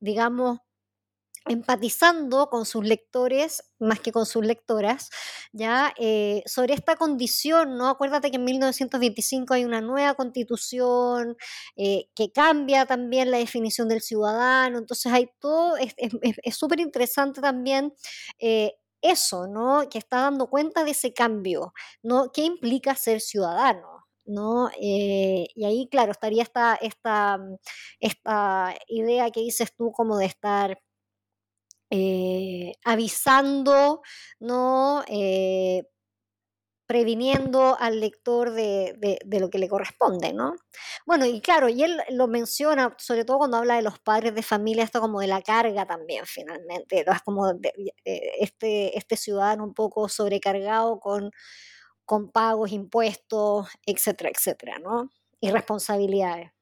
[0.00, 0.58] digamos,
[1.48, 5.10] empatizando con sus lectores más que con sus lectoras,
[5.52, 7.88] ya eh, sobre esta condición, ¿no?
[7.88, 11.36] Acuérdate que en 1925 hay una nueva constitución
[11.76, 17.92] eh, que cambia también la definición del ciudadano, entonces hay todo, es súper interesante también
[19.10, 19.88] eso, ¿no?
[19.90, 22.30] Que está dando cuenta de ese cambio, ¿no?
[22.32, 23.96] ¿Qué implica ser ciudadano?
[24.26, 24.70] ¿no?
[24.80, 27.38] Eh, y ahí, claro, estaría esta, esta,
[28.00, 30.78] esta idea que dices tú como de estar
[31.90, 34.02] eh, avisando,
[34.40, 35.04] ¿no?
[35.08, 35.84] Eh,
[36.86, 40.54] previniendo al lector de, lo que le corresponde, ¿no?
[41.04, 44.42] Bueno, y claro, y él lo menciona, sobre todo cuando habla de los padres de
[44.42, 47.52] familia, esto como de la carga también, finalmente, es como
[48.04, 51.32] este, este ciudadano un poco sobrecargado con,
[52.04, 55.10] con pagos, impuestos, etcétera, etcétera, ¿no?
[55.40, 56.52] Y responsabilidades.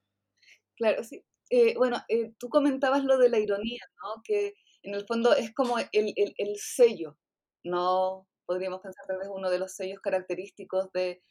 [0.75, 1.23] Claro, sí.
[1.51, 4.23] Eh, bueno, eh, tú comentabas lo de la ironía, ¿no?
[4.23, 7.17] Que en el fondo es como el, el sello,
[7.63, 8.27] ¿no?
[8.45, 11.21] Podríamos pensar tal vez uno de los sellos característicos de,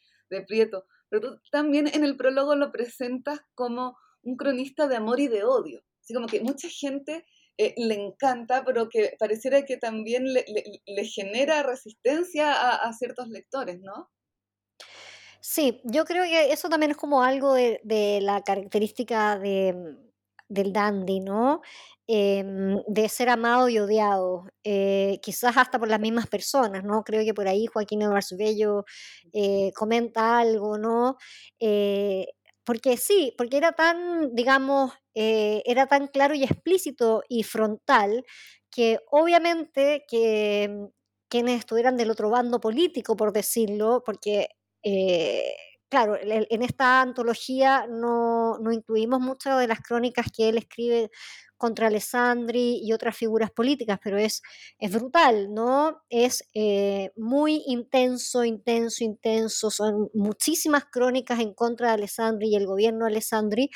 [0.47, 0.85] Prieto.
[1.09, 5.43] Pero tú también en el prólogo lo presentas como un cronista de amor y de
[5.43, 5.81] odio.
[6.01, 7.25] Así como que mucha gente
[7.57, 14.09] eh, le encanta, pero que pareciera que también le, genera resistencia a, ciertos lectores, ¿no?
[15.39, 19.95] Sí, yo creo que eso también es como algo de la característica de,
[20.47, 21.61] del dandy, ¿no?
[22.07, 27.03] Em, de ser amado y odiado, eh, quizás hasta por las mismas personas, ¿no?
[27.03, 28.85] Creo que por ahí Joaquín Eduardo Bello
[29.33, 31.17] eh, comenta algo, ¿no?
[31.59, 32.27] Eh,
[32.63, 38.23] porque sí, porque era tan, digamos, era tan claro y explícito y frontal
[38.69, 40.85] que obviamente que mm,
[41.29, 44.49] quienes estuvieran del otro bando político, por decirlo, porque
[45.89, 51.11] claro, en esta antología no, no, incluimos muchas de las crónicas que él escribe
[51.57, 54.41] contra Alessandri y otras figuras políticas, pero es,
[54.77, 56.01] es brutal, ¿no?
[56.09, 59.71] Es eh, muy intenso, intenso, intenso.
[59.71, 63.69] Son muchísimas crónicas en contra de Alessandri y el gobierno de Alessandri.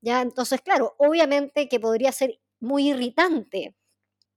[0.00, 0.20] ¿ya?
[0.20, 3.74] Entonces, claro, obviamente que podría ser muy irritante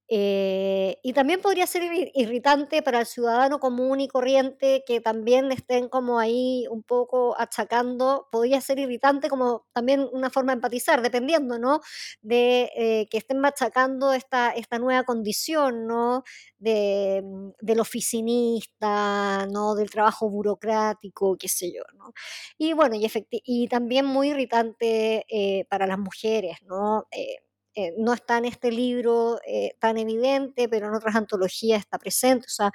[0.07, 5.89] eh, y también podría ser irritante para el ciudadano común y corriente que también estén
[5.89, 11.57] como ahí un poco achacando, podría ser irritante como también una forma de empatizar, dependiendo,
[11.57, 11.81] ¿no?
[12.21, 16.23] De eh, que estén machacando esta, esta nueva condición, ¿no?
[16.59, 19.75] De, mm, del oficinista, ¿no?
[19.75, 22.13] Del trabajo burocrático, qué sé yo, ¿no?
[22.57, 27.07] Y bueno, y, y también muy irritante eh, para las mujeres, ¿no?
[27.75, 32.45] Eh, no está en este libro eh, tan evidente, pero en otras antologías está presente.
[32.47, 32.71] O sea,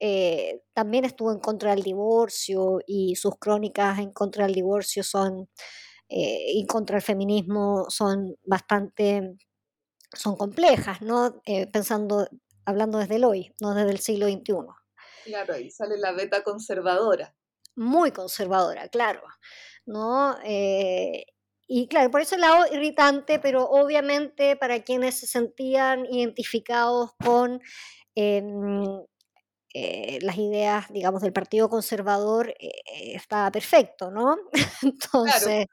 [0.00, 5.48] eh, también estuvo en contra del divorcio y sus crónicas en contra del divorcio son
[6.10, 9.36] y contra el feminismo son bastante
[10.14, 11.42] son complejas, ¿no?
[11.70, 12.26] pensando,
[12.64, 14.54] hablando desde el hoy, no desde el siglo XXI.
[15.26, 17.36] Claro, ahí sale la beta conservadora.
[17.76, 19.20] Muy conservadora, claro.
[19.84, 20.38] ¿no?
[21.70, 27.60] Y claro, por eso el lado irritante, pero obviamente para quienes se sentían identificados con
[28.14, 29.04] em,
[29.74, 32.72] eh, las ideas, digamos, del Partido Conservador, eh,
[33.14, 34.38] estaba perfecto, ¿no?
[34.82, 35.66] Entonces...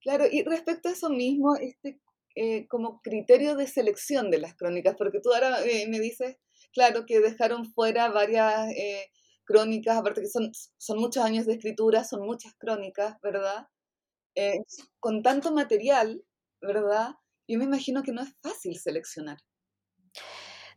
[0.00, 0.24] Claro.
[0.30, 2.00] y respecto a eso mismo, este
[2.34, 5.58] eh, como criterio de selección de las crónicas, porque tú ahora
[5.88, 6.36] me dices,
[6.72, 8.68] claro, que dejaron fuera varias
[9.44, 13.66] crónicas, aparte que son, son muchos años de escritura, son muchas crónicas, ¿verdad?
[14.34, 14.60] Eh,
[15.00, 16.22] con tanto material,
[16.60, 17.14] ¿verdad?
[17.48, 19.38] Yo me imagino que no es fácil seleccionar.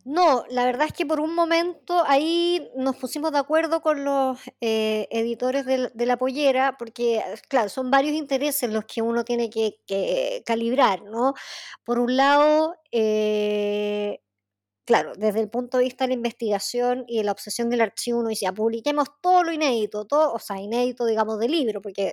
[0.04, 4.40] No, la verdad es que por un momento ahí nos pusimos de acuerdo con los
[4.60, 10.44] eh, editores de, la pollera, porque, claro, son varios intereses los que uno tiene que,
[10.46, 11.34] calibrar, ¿no?
[11.84, 14.22] Por un lado, eh,
[14.86, 18.20] claro, desde el punto de vista de la investigación y de la obsesión del archivo,
[18.20, 22.12] uno dice, publiquemos todo lo inédito, todo, o sea, inédito, digamos, del libro, porque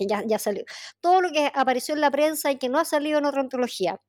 [0.00, 0.64] que ya, ya salió.
[1.00, 4.00] Todo lo que apareció en la prensa y que no ha salido en otra antología.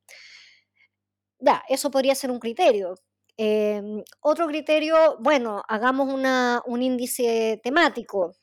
[1.40, 2.96] Ya, eso podría ser un criterio.
[3.38, 8.34] Em, otro criterio, bueno, hagamos una, un índice temático,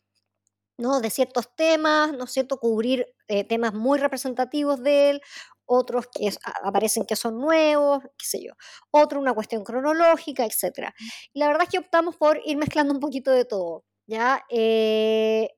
[0.79, 1.01] ¿no?
[1.01, 2.59] De ciertos temas, ¿no es cierto?
[2.59, 5.23] Cubrir eh, temas muy representativos de él,
[5.67, 6.31] otros que
[6.65, 8.53] aparecen que son nuevos, qué sé yo,
[8.91, 10.91] otro una cuestión cronológica, etc.
[11.33, 14.45] Y la verdad es que optamos por ir mezclando un poquito de todo, ¿ya?
[14.51, 15.51] Eh,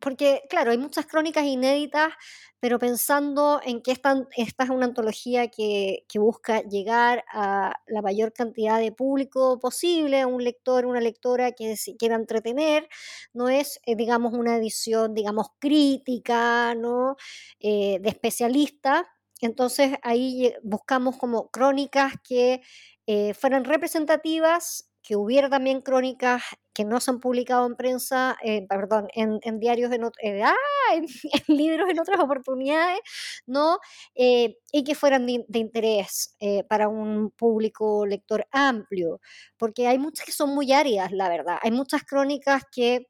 [0.00, 2.12] porque, claro, hay muchas crónicas inéditas,
[2.60, 8.80] pero pensando en que esta, es una antología que, busca llegar a la mayor cantidad
[8.80, 12.88] de público posible, a un lector, una lectora que quiera entretener,
[13.32, 17.16] no es, eh, digamos, una edición, digamos, crítica, ¿no?
[17.60, 19.06] Eh, de especialista.
[19.40, 22.60] Entonces ahí buscamos como crónicas que
[23.06, 26.42] eh, fueran representativas que hubiera también crónicas
[26.74, 30.54] que no se han publicado en prensa, eh, perdón, en, diarios, en, eh, ah,
[30.92, 33.00] en, libros en otras oportunidades,
[33.46, 33.78] ¿no?
[34.14, 36.36] Eh, y que fueran de, interés
[36.68, 39.22] para un público lector amplio,
[39.56, 41.56] porque hay muchas que son muy áridas, la verdad.
[41.62, 43.06] Hay muchas crónicas que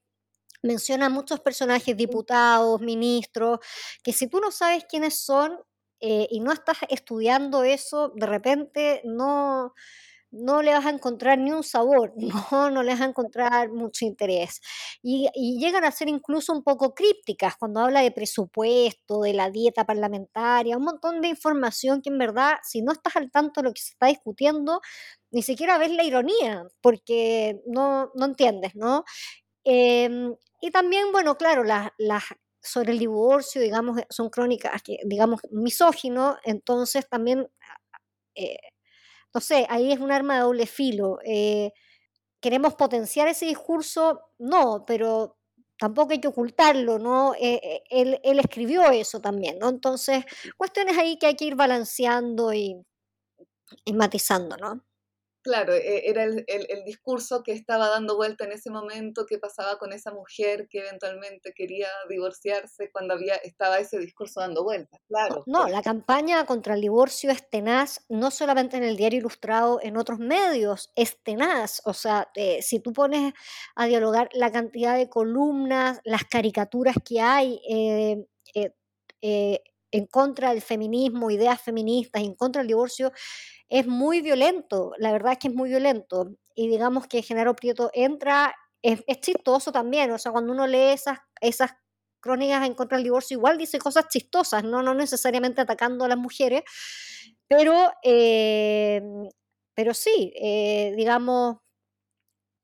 [0.62, 3.58] mencionan muchos personajes, diputados, ministros,
[4.04, 5.58] que si tú no sabes quiénes son
[6.00, 9.74] y no estás estudiando eso, de repente no
[10.30, 12.12] no le vas a encontrar ni un sabor,
[12.52, 14.60] no, no le vas a encontrar mucho interés.
[15.02, 19.84] Y, llegan a ser incluso un poco crípticas cuando habla de presupuesto, de la dieta
[19.84, 23.74] parlamentaria, un montón de información que en verdad, si no estás al tanto de lo
[23.74, 24.80] que se está discutiendo,
[25.30, 29.04] ni siquiera ves la ironía, porque no, no entiendes, ¿no?
[29.64, 31.90] Em, y también, bueno, claro, las,
[32.60, 37.48] sobre el divorcio, digamos, son crónicas, digamos, misógino, entonces también...
[38.34, 38.56] Eh,
[39.34, 41.18] no sé, ahí es un arma de doble filo.
[41.24, 41.72] Eh,
[42.40, 44.20] ¿Queremos potenciar ese discurso?
[44.38, 45.38] No, pero
[45.78, 47.34] tampoco hay que ocultarlo, ¿no?
[47.34, 47.82] Eh, eh,
[48.22, 49.68] él, escribió eso también, ¿no?
[49.68, 50.24] Entonces,
[50.56, 52.84] cuestiones ahí que hay que ir balanceando y,
[53.94, 54.84] matizando, ¿no?
[55.48, 59.78] Claro, e, era el, el, discurso que estaba dando vuelta en ese momento, que pasaba
[59.78, 65.42] con esa mujer que eventualmente quería divorciarse cuando había, estaba ese discurso dando vuelta, claro.
[65.46, 69.96] No, la campaña contra el divorcio es tenaz, no solamente en el diario ilustrado, en
[69.96, 71.80] otros medios, es tenaz.
[71.84, 73.32] O sea, eh, si tú pones
[73.74, 78.26] a dialogar la cantidad de columnas, las caricaturas que hay, eh,
[79.22, 83.12] eh, en contra del feminismo, ideas feministas, en contra del divorcio,
[83.68, 86.34] es muy violento, la verdad es que es muy violento.
[86.54, 91.18] Y digamos que Genaro Prieto entra, es, chistoso también, o sea, cuando uno lee esas,
[91.40, 91.72] esas
[92.20, 96.18] crónicas en contra del divorcio, igual dice cosas chistosas, no, no necesariamente atacando a las
[96.18, 96.62] mujeres,
[97.46, 99.02] pero, eh,
[99.74, 101.58] pero sí, eh, digamos,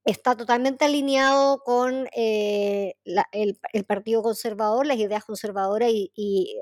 [0.04, 2.94] está totalmente alineado con eh,
[3.32, 6.60] el, Partido Conservador, las ideas conservadoras y,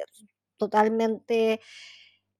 [0.57, 1.61] totalmente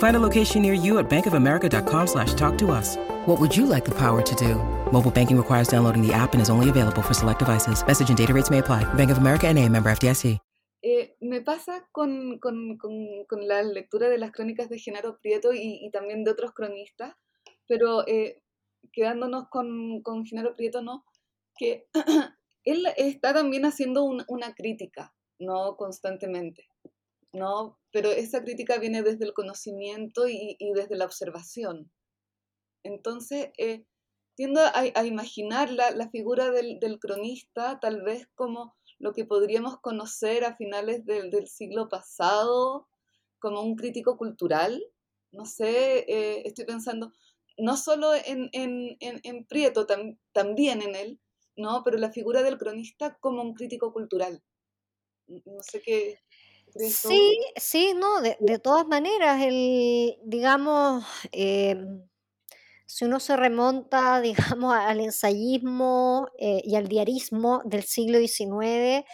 [0.00, 2.96] Find a location near you at bankofamerica.com slash talk to us.
[3.26, 4.54] What would you like the power to do?
[4.90, 7.86] Mobile banking requires downloading the app and is only available for select devices.
[7.86, 8.84] Message and data rates may apply.
[8.94, 10.38] Bank of America and a member FDIC.
[10.82, 15.52] Eh, me pasa con, con, con, con, la lectura de las crónicas de Genaro Prieto
[15.52, 17.14] y, y también de otros cronistas,
[17.68, 18.42] pero eh,
[18.90, 21.04] quedándonos con, con Genaro Prieto, ¿no?
[21.58, 21.86] Que
[22.64, 26.69] él está también haciendo un, una crítica no constantemente,
[27.32, 27.78] ¿no?
[27.92, 31.90] Pero esa crítica viene desde el conocimiento y, desde la observación.
[32.84, 33.84] Entonces, eh,
[34.36, 40.56] tiendo a, imaginar la, figura del, cronista tal vez como lo que podríamos conocer a
[40.56, 42.88] finales del, siglo pasado,
[43.38, 44.82] como un crítico cultural.
[45.32, 47.12] No sé, eh, estoy pensando
[47.58, 49.86] no solo en, Prieto,
[50.32, 51.20] también en él,
[51.56, 51.82] ¿no?
[51.84, 54.42] pero la figura del cronista como un crítico cultural
[55.44, 56.18] no sé qué.
[56.76, 62.02] Sí, sí, no, de, todas maneras, el, digamos, em,
[62.86, 64.20] si uno se remonta,
[64.56, 69.04] digamos, al ensayismo eh, y al diarismo del siglo XIX,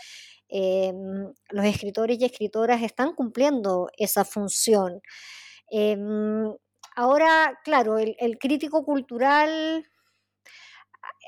[0.49, 5.01] em, los escritores y escritoras están cumpliendo esa función.
[5.71, 6.55] Em,
[6.97, 9.85] ahora, claro, el crítico cultural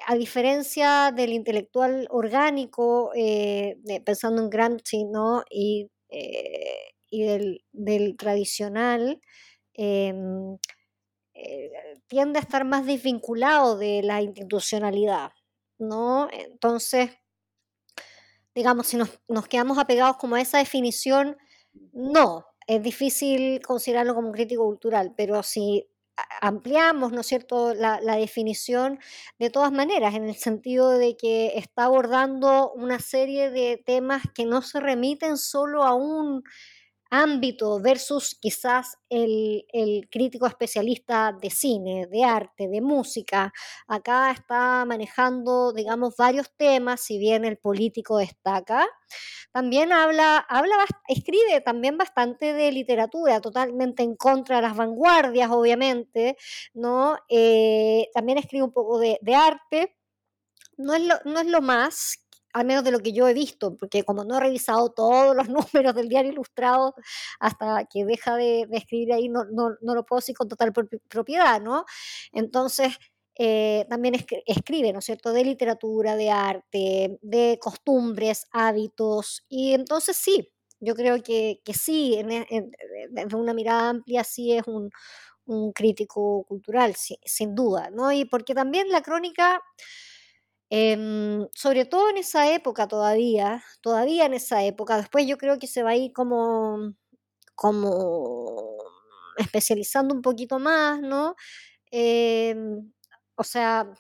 [0.07, 5.45] a diferencia del intelectual orgánico, eh, pensando en Gramsci, ¿no?
[5.51, 6.95] y, eh,
[7.73, 9.21] del, tradicional,
[9.75, 10.57] em,
[11.35, 11.71] eh,
[12.09, 15.33] tiende a estar más desvinculado de la institucionalidad.
[15.79, 16.29] ¿no?
[16.33, 17.11] Entonces,
[18.55, 21.37] digamos, si nos, nos quedamos apegados como a esa definición,
[21.93, 25.89] no, es difícil considerarlo como un crítico cultural, pero si
[26.41, 28.99] ampliamos, ¿no es cierto?, la, la, definición
[29.39, 34.45] de todas maneras, en el sentido de que está abordando una serie de temas que
[34.45, 36.45] no se remiten solo a un
[37.11, 39.65] ámbito versus quizás el,
[40.11, 43.53] crítico especialista de cine, de arte, de música.
[43.87, 48.87] Acá está manejando, digamos, varios temas, si bien el político destaca.
[49.53, 50.77] También habla, habla,
[51.09, 56.37] escribe también bastante de literatura, totalmente en contra de las vanguardias, obviamente,
[56.75, 57.17] ¿no?
[57.29, 59.97] Eh, también escribe un poco de, arte.
[60.77, 63.77] No es, lo, no es lo más, al menos de lo que yo he visto,
[63.77, 65.49] porque como no he revisado todos los
[65.85, 66.95] números del diario ilustrado
[67.41, 70.73] hasta que deja de, escribir ahí, no, no, no, lo puedo decir con total
[71.09, 71.85] propiedad, ¿no?
[72.33, 72.97] Entonces,
[73.37, 74.15] eh, también
[74.47, 80.49] escribe, ¿no es cierto?, de literatura, de arte, de costumbres, hábitos, y entonces sí,
[80.81, 82.71] yo creo que, que sí, e,
[83.11, 84.91] desde una mirada amplia, sí es un,
[85.49, 88.13] un crítico cultural, sin duda, ¿no?
[88.13, 89.63] Y porque también la crónica
[90.71, 95.67] Em, sobre todo en esa época todavía, todavía en esa época, después yo creo que
[95.67, 96.95] se va a ir como,
[97.55, 98.77] como
[99.39, 101.37] especializando un poquito más, ¿no?
[101.91, 102.93] Em,
[103.37, 103.91] o sea,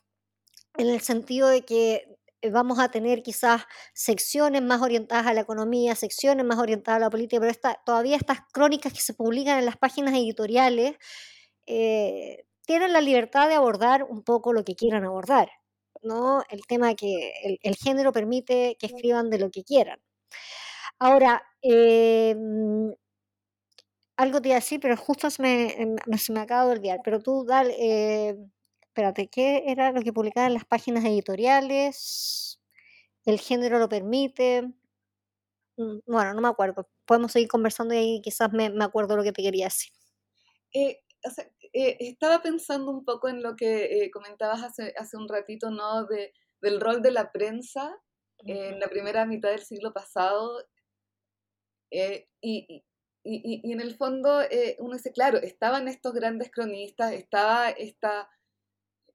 [0.78, 2.04] en el sentido de que
[2.52, 3.62] vamos a tener quizás
[3.94, 8.40] secciones más orientadas a la economía, secciones más orientadas a la política, pero todavía estas
[8.52, 10.96] crónicas que se publican en las páginas editoriales
[11.66, 15.50] eh, tienen la libertad de abordar un poco lo que quieran abordar.
[16.02, 16.42] ¿No?
[16.50, 17.32] El tema que
[17.62, 20.00] el, género permite que escriban de lo que quieran.
[20.98, 22.92] Ahora, em,
[24.16, 27.00] algo te iba a decir, pero justo se me, em, se me acaba de olvidar.
[27.04, 28.36] Pero tú, dale, eh,
[28.82, 32.60] espérate, ¿qué era lo que publicaban en las páginas editoriales?
[33.24, 34.62] ¿El género lo permite?
[35.76, 36.88] Mm, bueno, no me acuerdo.
[37.06, 39.92] Podemos seguir conversando y ahí quizás me, me acuerdo lo que te quería decir.
[40.74, 41.00] Eh,
[41.72, 46.06] eh, estaba pensando un poco en lo que eh, comentabas hace, hace un ratito, ¿no?
[46.06, 47.96] De, del rol de la prensa
[48.44, 50.64] en la primera mitad del siglo pasado.
[51.90, 52.82] y, y,
[53.24, 54.40] y, en el fondo
[54.78, 58.30] uno dice, claro, estaban estos grandes cronistas, estaba esta,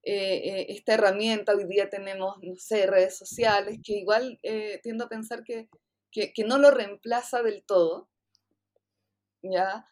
[0.02, 4.38] esta herramienta, hoy día tenemos, no sé, redes sociales, que igual
[4.82, 5.68] tiendo a pensar que,
[6.12, 8.10] que, que, no lo reemplaza del todo,
[9.42, 9.86] ¿ya?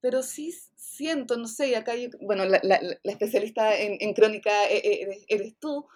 [0.00, 5.58] Pero sí siento, no sé, acá bueno, la, la, especialista en, crónica e, e, eres,
[5.58, 5.86] tú,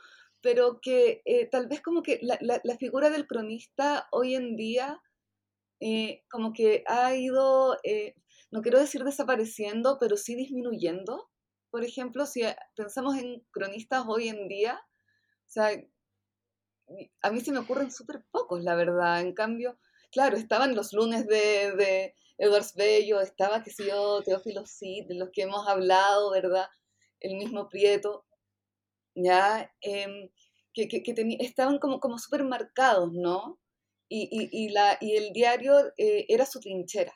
[0.40, 5.00] pero que eh, tal vez como que la, la, figura del cronista hoy en día
[5.80, 8.14] eh, como que ha ido, eh,
[8.50, 11.28] no quiero decir desapareciendo, pero sí disminuyendo.
[11.70, 12.42] Por ejemplo, si
[12.76, 14.80] pensamos en cronistas hoy en día,
[15.46, 15.70] o sea,
[17.22, 19.20] a mí se me ocurren súper pocos, la verdad.
[19.20, 19.78] En cambio,
[20.10, 25.30] claro, estaban los lunes de Edward Bello, estaba, que sé yo, Teófilo sí, de los
[25.32, 26.66] que hemos hablado, ¿verdad?
[27.20, 28.26] El mismo Prieto,
[29.14, 29.72] ¿ya?
[29.80, 30.28] Em,
[30.74, 30.88] que,
[31.38, 33.60] estaban como, como súper marcados, ¿no?
[34.08, 37.14] Y, y, y, la, y el diario eh, era su trinchera.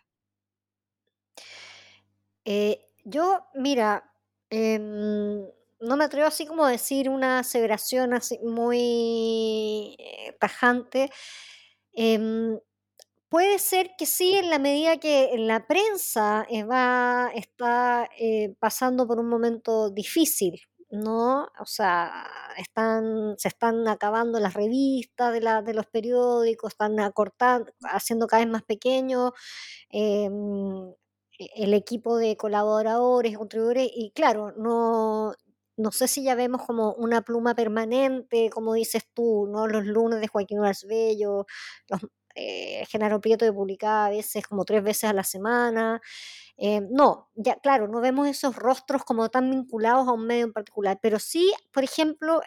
[2.45, 4.09] Eh, yo, mira,
[4.49, 5.45] em,
[5.81, 11.11] no me atrevo así como a decir una aseveración así muy eh, tajante.
[11.95, 12.61] Em,
[13.37, 19.07] Puede ser que sí, en la medida que la prensa eh, va, está eh, pasando
[19.07, 20.59] por un momento difícil,
[20.91, 21.43] ¿no?
[21.61, 22.27] O sea,
[23.37, 29.35] se están acabando las revistas de los periódicos, están acortando, haciendo cada vez más pequeño
[29.91, 30.89] em,
[31.39, 35.35] e, el equipo de colaboradores, contribuidores, y claro, no,
[35.77, 39.67] no sé si ya vemos como una pluma permanente, como dices tú, ¿no?
[39.67, 41.47] Los lunes de Joaquín Bello,
[41.89, 42.01] los
[42.37, 46.01] eh, Genaro Prieto publicaba a veces como tres veces a la semana.
[46.59, 50.53] Eh, no, ya claro, no vemos esos rostros como tan vinculados a un medio en
[50.53, 52.41] particular, pero sí, por ejemplo,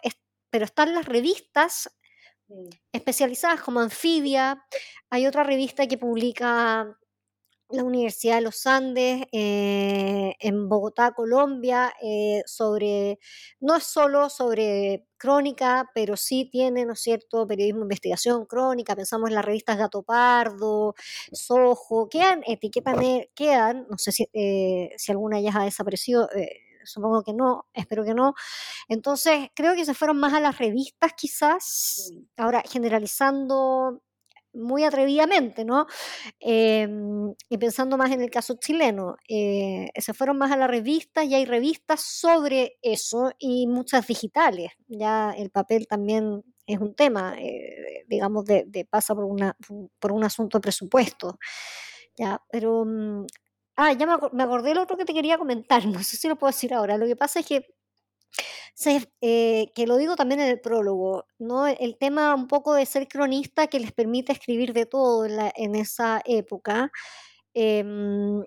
[0.50, 1.90] pero están las revistas
[2.48, 2.68] mm.
[2.92, 4.64] especializadas como Anfibia,
[5.10, 6.96] hay otra revista que publica
[7.72, 13.18] la Universidad de los Andes eh, en Bogotá, Colombia, eh, sobre,
[13.60, 18.96] no es solo sobre crónica, pero sí tiene, ¿no es cierto?, periodismo de investigación, crónica,
[18.96, 20.94] pensamos en las revistas Gato Pardo,
[21.32, 22.96] Sojo, quedan, etiquetan,
[23.34, 26.28] quedan, no sé si, eh, si alguna ya ha desaparecido,
[26.84, 28.34] supongo que no, espero que no.
[28.88, 34.02] Entonces, creo que se fueron más a las revistas quizás, ahora generalizando
[34.52, 35.86] muy atrevidamente, ¿no?
[36.40, 41.24] Em, y pensando más en el caso chileno, eh, se fueron más a la revista
[41.24, 44.72] y hay revistas sobre eso y muchas digitales.
[44.88, 49.56] Ya el papel también es un tema, eh, digamos, de, pasa por, una,
[49.98, 51.38] por un asunto de presupuesto.
[52.16, 52.84] Ya, pero...
[52.84, 53.26] Mm,
[53.76, 56.36] ah, ya me, me acordé lo otro que te quería comentar, no sé si lo
[56.36, 56.96] puedo decir ahora.
[56.98, 57.66] Lo que pasa es que
[59.20, 61.66] eh, que lo digo también en el prólogo, ¿no?
[61.66, 66.22] El tema un poco de ser cronista que les permite escribir de todo en, esa
[66.24, 66.90] época.
[67.52, 68.42] Em,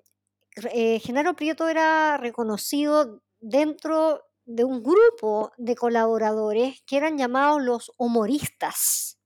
[0.72, 7.92] eh, Genaro Prieto era reconocido dentro de un grupo de colaboradores que eran llamados los
[7.96, 9.18] humoristas.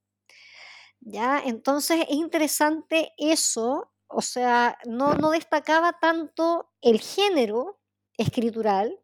[1.01, 1.41] ¿Ya?
[1.43, 7.79] Entonces es interesante eso, o sea, no, no destacaba tanto el género
[8.17, 8.99] escritural,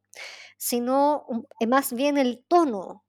[0.58, 1.26] sino
[1.60, 3.04] eh, más bien el tono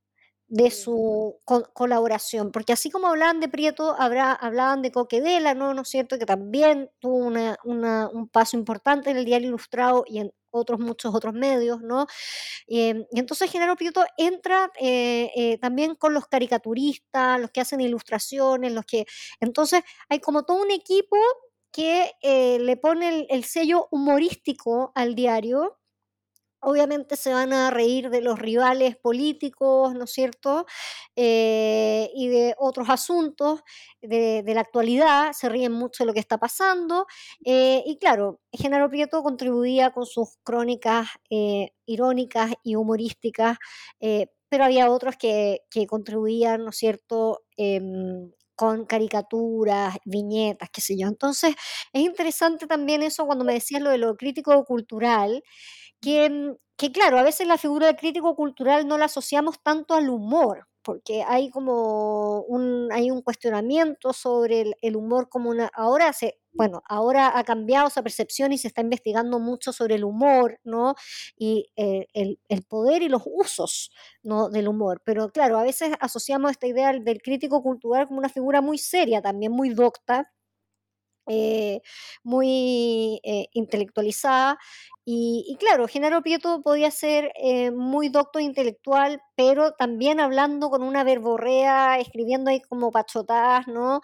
[0.49, 1.41] de su
[1.75, 5.75] colaboración, porque así como hablaban de Prieto, habrá, hablaban de Coquedela, ¿no?
[5.75, 6.19] ¿no es cierto?
[6.19, 11.15] Que también tuvo una, un paso importante en el diario ilustrado y en otros muchos
[11.15, 12.07] otros medios, ¿no?
[12.69, 17.81] Em, y entonces Genaro Prieto entra eh, eh, también con los caricaturistas, los que hacen
[17.81, 19.07] ilustraciones, los que...
[19.41, 21.17] Entonces hay como todo un equipo
[21.73, 22.13] que
[22.61, 25.79] le pone el sello humorístico al diario
[26.67, 30.67] obviamente se van a reír de los rivales políticos, ¿no es cierto?
[31.15, 33.61] Eh, y de otros asuntos
[34.03, 37.07] de, la actualidad, se ríen mucho de lo que está pasando.
[37.45, 43.59] Eh, y claro, Genaro Prieto contribuía con sus crónicas eh, irónicas y humorísticas,
[44.49, 47.45] pero había otros que, que contribuían, ¿no es cierto?
[47.57, 51.07] Em, con caricaturas, viñetas, qué sé yo.
[51.07, 51.55] Entonces,
[51.93, 55.43] es interesante también eso cuando me decías lo de lo crítico cultural,
[56.05, 60.09] Mm, que, claro, a veces la figura del crítico cultural no la asociamos tanto al
[60.11, 65.71] humor, porque hay como un, hay un cuestionamiento sobre el, humor como una...
[65.75, 70.05] Ahora se, bueno, ahora ha cambiado esa percepción y se está investigando mucho sobre el
[70.05, 70.95] humor, ¿no?
[71.37, 72.39] Y eh, el,
[72.69, 73.91] poder y los usos,
[74.23, 74.49] ¿no?
[74.51, 75.01] Del humor.
[75.05, 79.23] Pero claro, a veces asociamos esta idea del crítico cultural como una figura muy seria,
[79.23, 80.31] también muy docta,
[81.29, 81.81] eh,
[82.23, 84.59] muy eh, intelectualizada.
[85.05, 87.33] Y, claro, Genaro Prieto podía ser
[87.73, 94.01] muy docto e intelectual, pero también hablando con una verborrea, escribiendo ahí como pachotadas, ¿no?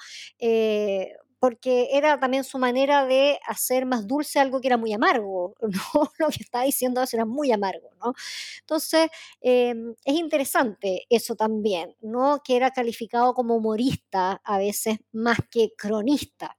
[1.43, 6.13] porque era también su manera de hacer más dulce algo que era muy amargo, ¿no?
[6.19, 8.15] Lo que estaba diciendo era muy amargo, ¿no?
[8.61, 9.11] Entonces,
[9.41, 12.41] es interesante eso también, ¿no?
[12.45, 16.57] Que era calificado como humorista a veces más que cronista.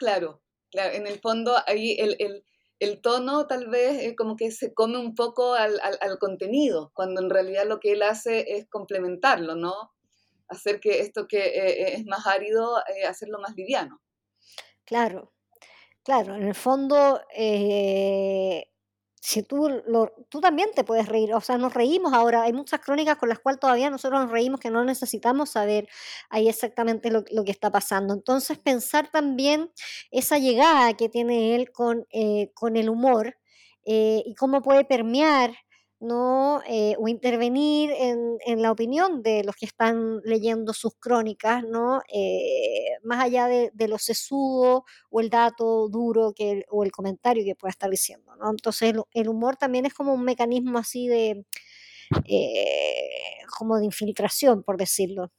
[0.00, 0.40] Claro,
[0.72, 5.52] en el fondo ahí el, tono tal vez eh, como que se come un poco
[5.52, 9.92] al, al contenido, cuando en realidad lo que él hace es complementarlo, ¿no?
[10.48, 14.00] hacer que esto que eh, eh, es más árido, hacerlo más liviano.
[14.86, 15.34] Claro,
[16.02, 17.20] claro, en el fondo,
[19.20, 19.68] si tú,
[20.30, 23.38] tú también te puedes reír, o sea, nos reímos ahora, hay muchas crónicas con las
[23.38, 25.88] cuales todavía nosotros nos reímos que no necesitamos saber
[26.30, 28.14] ahí exactamente lo, que está pasando.
[28.14, 29.70] Entonces, pensar también
[30.10, 32.06] esa llegada que tiene él con,
[32.54, 33.36] con el humor
[33.84, 35.54] y cómo puede permear
[36.00, 36.62] ¿no?
[36.66, 42.00] Eh, o intervenir en, la opinión de los que están leyendo sus crónicas, ¿no?
[42.12, 47.54] Eh, más allá de, lo sesudo o el dato duro que, o el comentario que
[47.54, 48.34] pueda estar diciendo.
[48.36, 48.50] ¿no?
[48.50, 51.44] Entonces el, humor también es como un mecanismo así de,
[52.26, 55.30] eh, como de infiltración, por decirlo.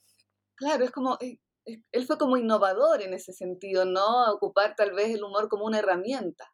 [0.55, 4.31] Claro, es como, él fue como innovador en ese sentido, ¿no?
[4.31, 6.53] Ocupar tal vez el humor como una herramienta,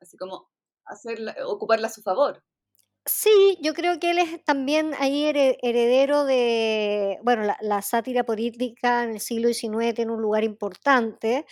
[0.00, 0.48] así como
[0.86, 2.42] hacerla, ocuparla a su favor.
[3.08, 9.10] Sí, yo creo que él es también ahí heredero de, bueno, la, sátira política en
[9.10, 11.46] el siglo XIX tiene un lugar importante.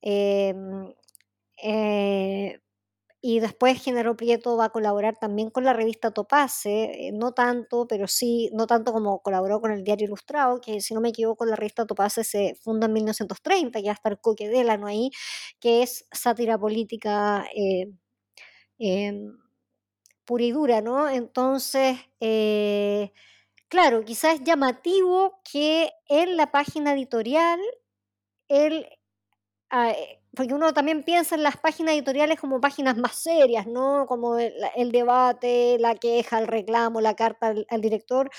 [0.00, 0.94] Em,
[1.62, 2.60] eh,
[3.22, 7.86] y después Genaro Prieto va a colaborar también con la revista Topace, eh, no tanto,
[7.88, 11.46] pero sí, no tanto como colaboró con el Diario Ilustrado, que si no me equivoco,
[11.46, 14.48] la revista Topace se funda en 1930, ya está el Coque
[14.78, 14.86] ¿no?
[14.88, 15.10] ahí,
[15.60, 17.46] que es sátira política.
[17.56, 17.88] Eh,
[18.78, 19.43] em,
[20.24, 21.08] pura y dura, ¿no?
[21.08, 23.12] Entonces, eh,
[23.68, 27.60] claro, quizás es llamativo que en la página editorial,
[28.48, 28.86] él,
[29.70, 34.06] ah, eh, porque uno también piensa en las páginas editoriales como páginas más serias, ¿no?
[34.06, 38.30] Como el, debate, la queja, el reclamo, la carta al, director.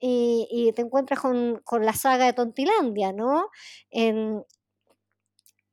[0.00, 3.48] Y, te encuentras con, la saga de Tontilandia, ¿no?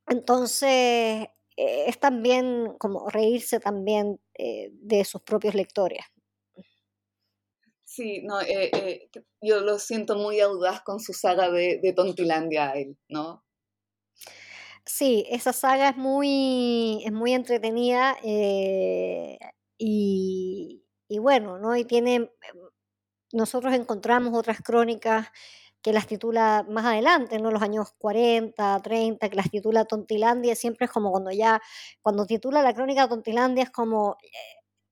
[0.08, 6.00] entonces, eh, es también como reírse también eh, de sus propios lectores.
[7.84, 9.08] Sí, no, eh,
[9.40, 13.44] yo lo siento muy audaz con su saga de, Tontilandia, él, ¿no?
[14.84, 19.38] Sí, esa saga es muy, es muy entretenida y,
[21.08, 21.76] y, bueno, ¿no?
[21.76, 22.32] Y tiene,
[23.32, 25.28] nosotros encontramos otras crónicas
[25.82, 27.50] que las titula más adelante, ¿no?
[27.50, 31.60] Los años 40, 30, que las titula Tontilandia, siempre es como cuando ya,
[32.00, 34.28] cuando titula la crónica Tontilandia es como, eh,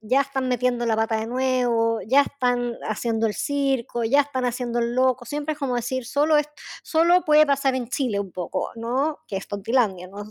[0.02, 4.78] ya están metiendo la pata de nuevo, ya están haciendo el circo, ya están haciendo
[4.78, 6.48] el loco, siempre es como decir, solo, es,
[6.82, 9.18] solo puede pasar en Chile un poco, ¿no?
[9.28, 10.24] Que es Tontilandia, ¿no?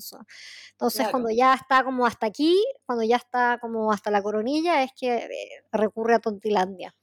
[0.71, 4.91] Entonces, cuando ya está como hasta aquí, cuando ya está como hasta la coronilla, es
[4.99, 5.29] que eh,
[5.71, 6.95] recurre a Tontilandia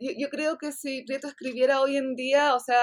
[0.00, 2.80] yo, creo que si Prieto escribiera hoy en día, o sea,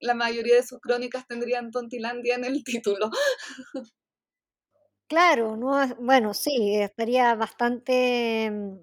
[0.00, 3.10] la mayoría de sus crónicas tendrían Tontilandia en el título.
[5.08, 8.76] Claro, no, bueno, sí, estaría bastante mm,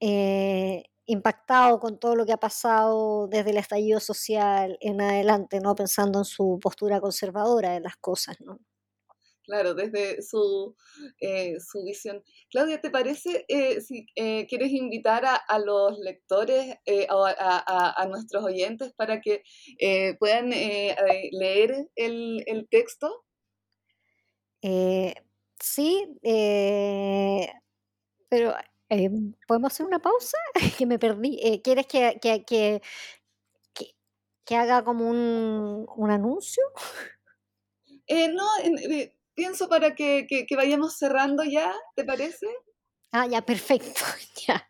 [0.00, 5.74] eh, impactado con todo lo que ha pasado desde el estallido social en adelante, ¿no?
[5.74, 8.58] Pensando en su postura conservadora de las cosas, ¿no?
[9.46, 10.74] Claro, desde su,
[11.20, 12.20] eh, su visión.
[12.50, 16.74] Claudia, ¿te parece eh, si eh, quieres invitar a, los lectores
[17.10, 19.42] o a, nuestros oyentes para que
[20.18, 23.24] puedan leer el, texto?
[25.60, 26.08] sí,
[28.28, 28.54] pero
[29.46, 30.38] ¿podemos hacer una pausa?
[30.76, 31.60] que me perdí.
[31.62, 32.82] ¿Quieres que, que, que,
[34.44, 36.64] que, haga como un, un anuncio?
[38.08, 38.44] no,
[39.36, 40.26] pienso para que,
[40.56, 42.48] vayamos cerrando ya, ¿te parece?
[43.12, 44.00] Ah, ya, perfecto.
[44.48, 44.66] Ya.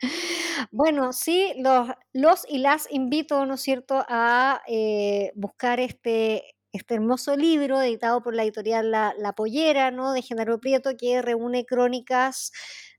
[0.71, 6.95] Bueno, sí, los, los y las invito, ¿no es cierto?, a eh, buscar este, este
[6.95, 11.67] hermoso libro editado por la editorial La, la Pollera, ¿no?, de Genaro Prieto, que reúne
[11.67, 12.53] crónicas,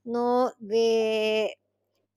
[0.03, 1.57] ¿no?, de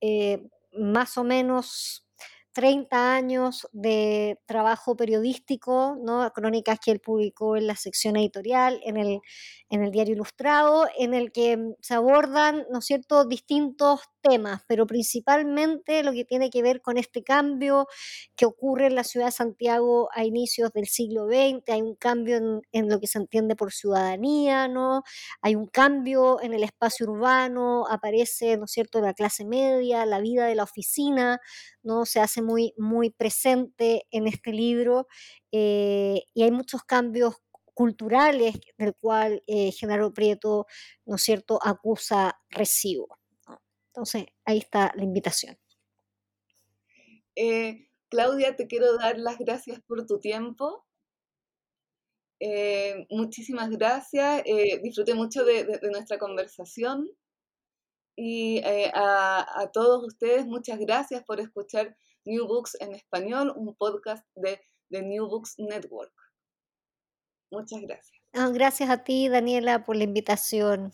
[0.01, 0.43] eh,
[0.73, 2.07] más o menos
[2.53, 6.29] 30 años de trabajo periodístico, ¿no?
[6.33, 9.21] crónicas que él publicó en la sección editorial, en el,
[9.69, 16.03] en el diario Ilustrado, en el que se abordan, ¿no cierto?, distintos temas, pero principalmente
[16.03, 17.87] lo que tiene que ver con este cambio
[18.35, 22.37] que ocurre en la ciudad de Santiago a inicios del siglo XX, hay un cambio
[22.71, 25.03] en, lo que se entiende por ciudadanía, ¿no?
[25.41, 30.45] Hay un cambio en el espacio urbano, aparece, ¿no cierto?, la clase media, la vida
[30.45, 31.39] de la oficina,
[31.83, 32.05] ¿no?
[32.05, 35.07] Se hace muy, muy presente en este libro
[35.51, 37.35] eh, y hay muchos cambios
[37.73, 40.67] culturales del cual eh, Genaro Prieto,
[41.05, 43.17] ¿no es cierto?, acusa recibo.
[43.87, 45.57] Entonces, ahí está la invitación.
[47.35, 50.85] Eh, Claudia, te quiero dar las gracias por tu tiempo.
[53.09, 54.43] muchísimas gracias.
[54.81, 57.09] disfruté mucho de nuestra conversación.
[58.15, 58.61] Y
[58.93, 61.95] a, todos ustedes, muchas gracias por escuchar
[62.25, 64.59] New Books en español, un podcast de,
[64.89, 66.13] The New Books Network.
[67.51, 68.21] Muchas gracias.
[68.53, 70.93] gracias a ti, Daniela, por la invitación.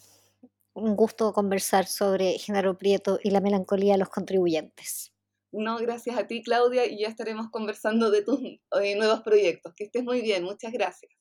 [0.74, 5.12] Un gusto conversar sobre Genaro Prieto y la melancolía de los contribuyentes.
[5.52, 9.74] No, gracias a ti, Claudia, y ya estaremos conversando de tus eh, nuevos proyectos.
[9.76, 11.12] Que estés muy bien, muchas gracias.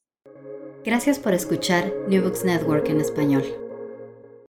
[0.85, 3.66] Gracias por escuchar New Books Network en español.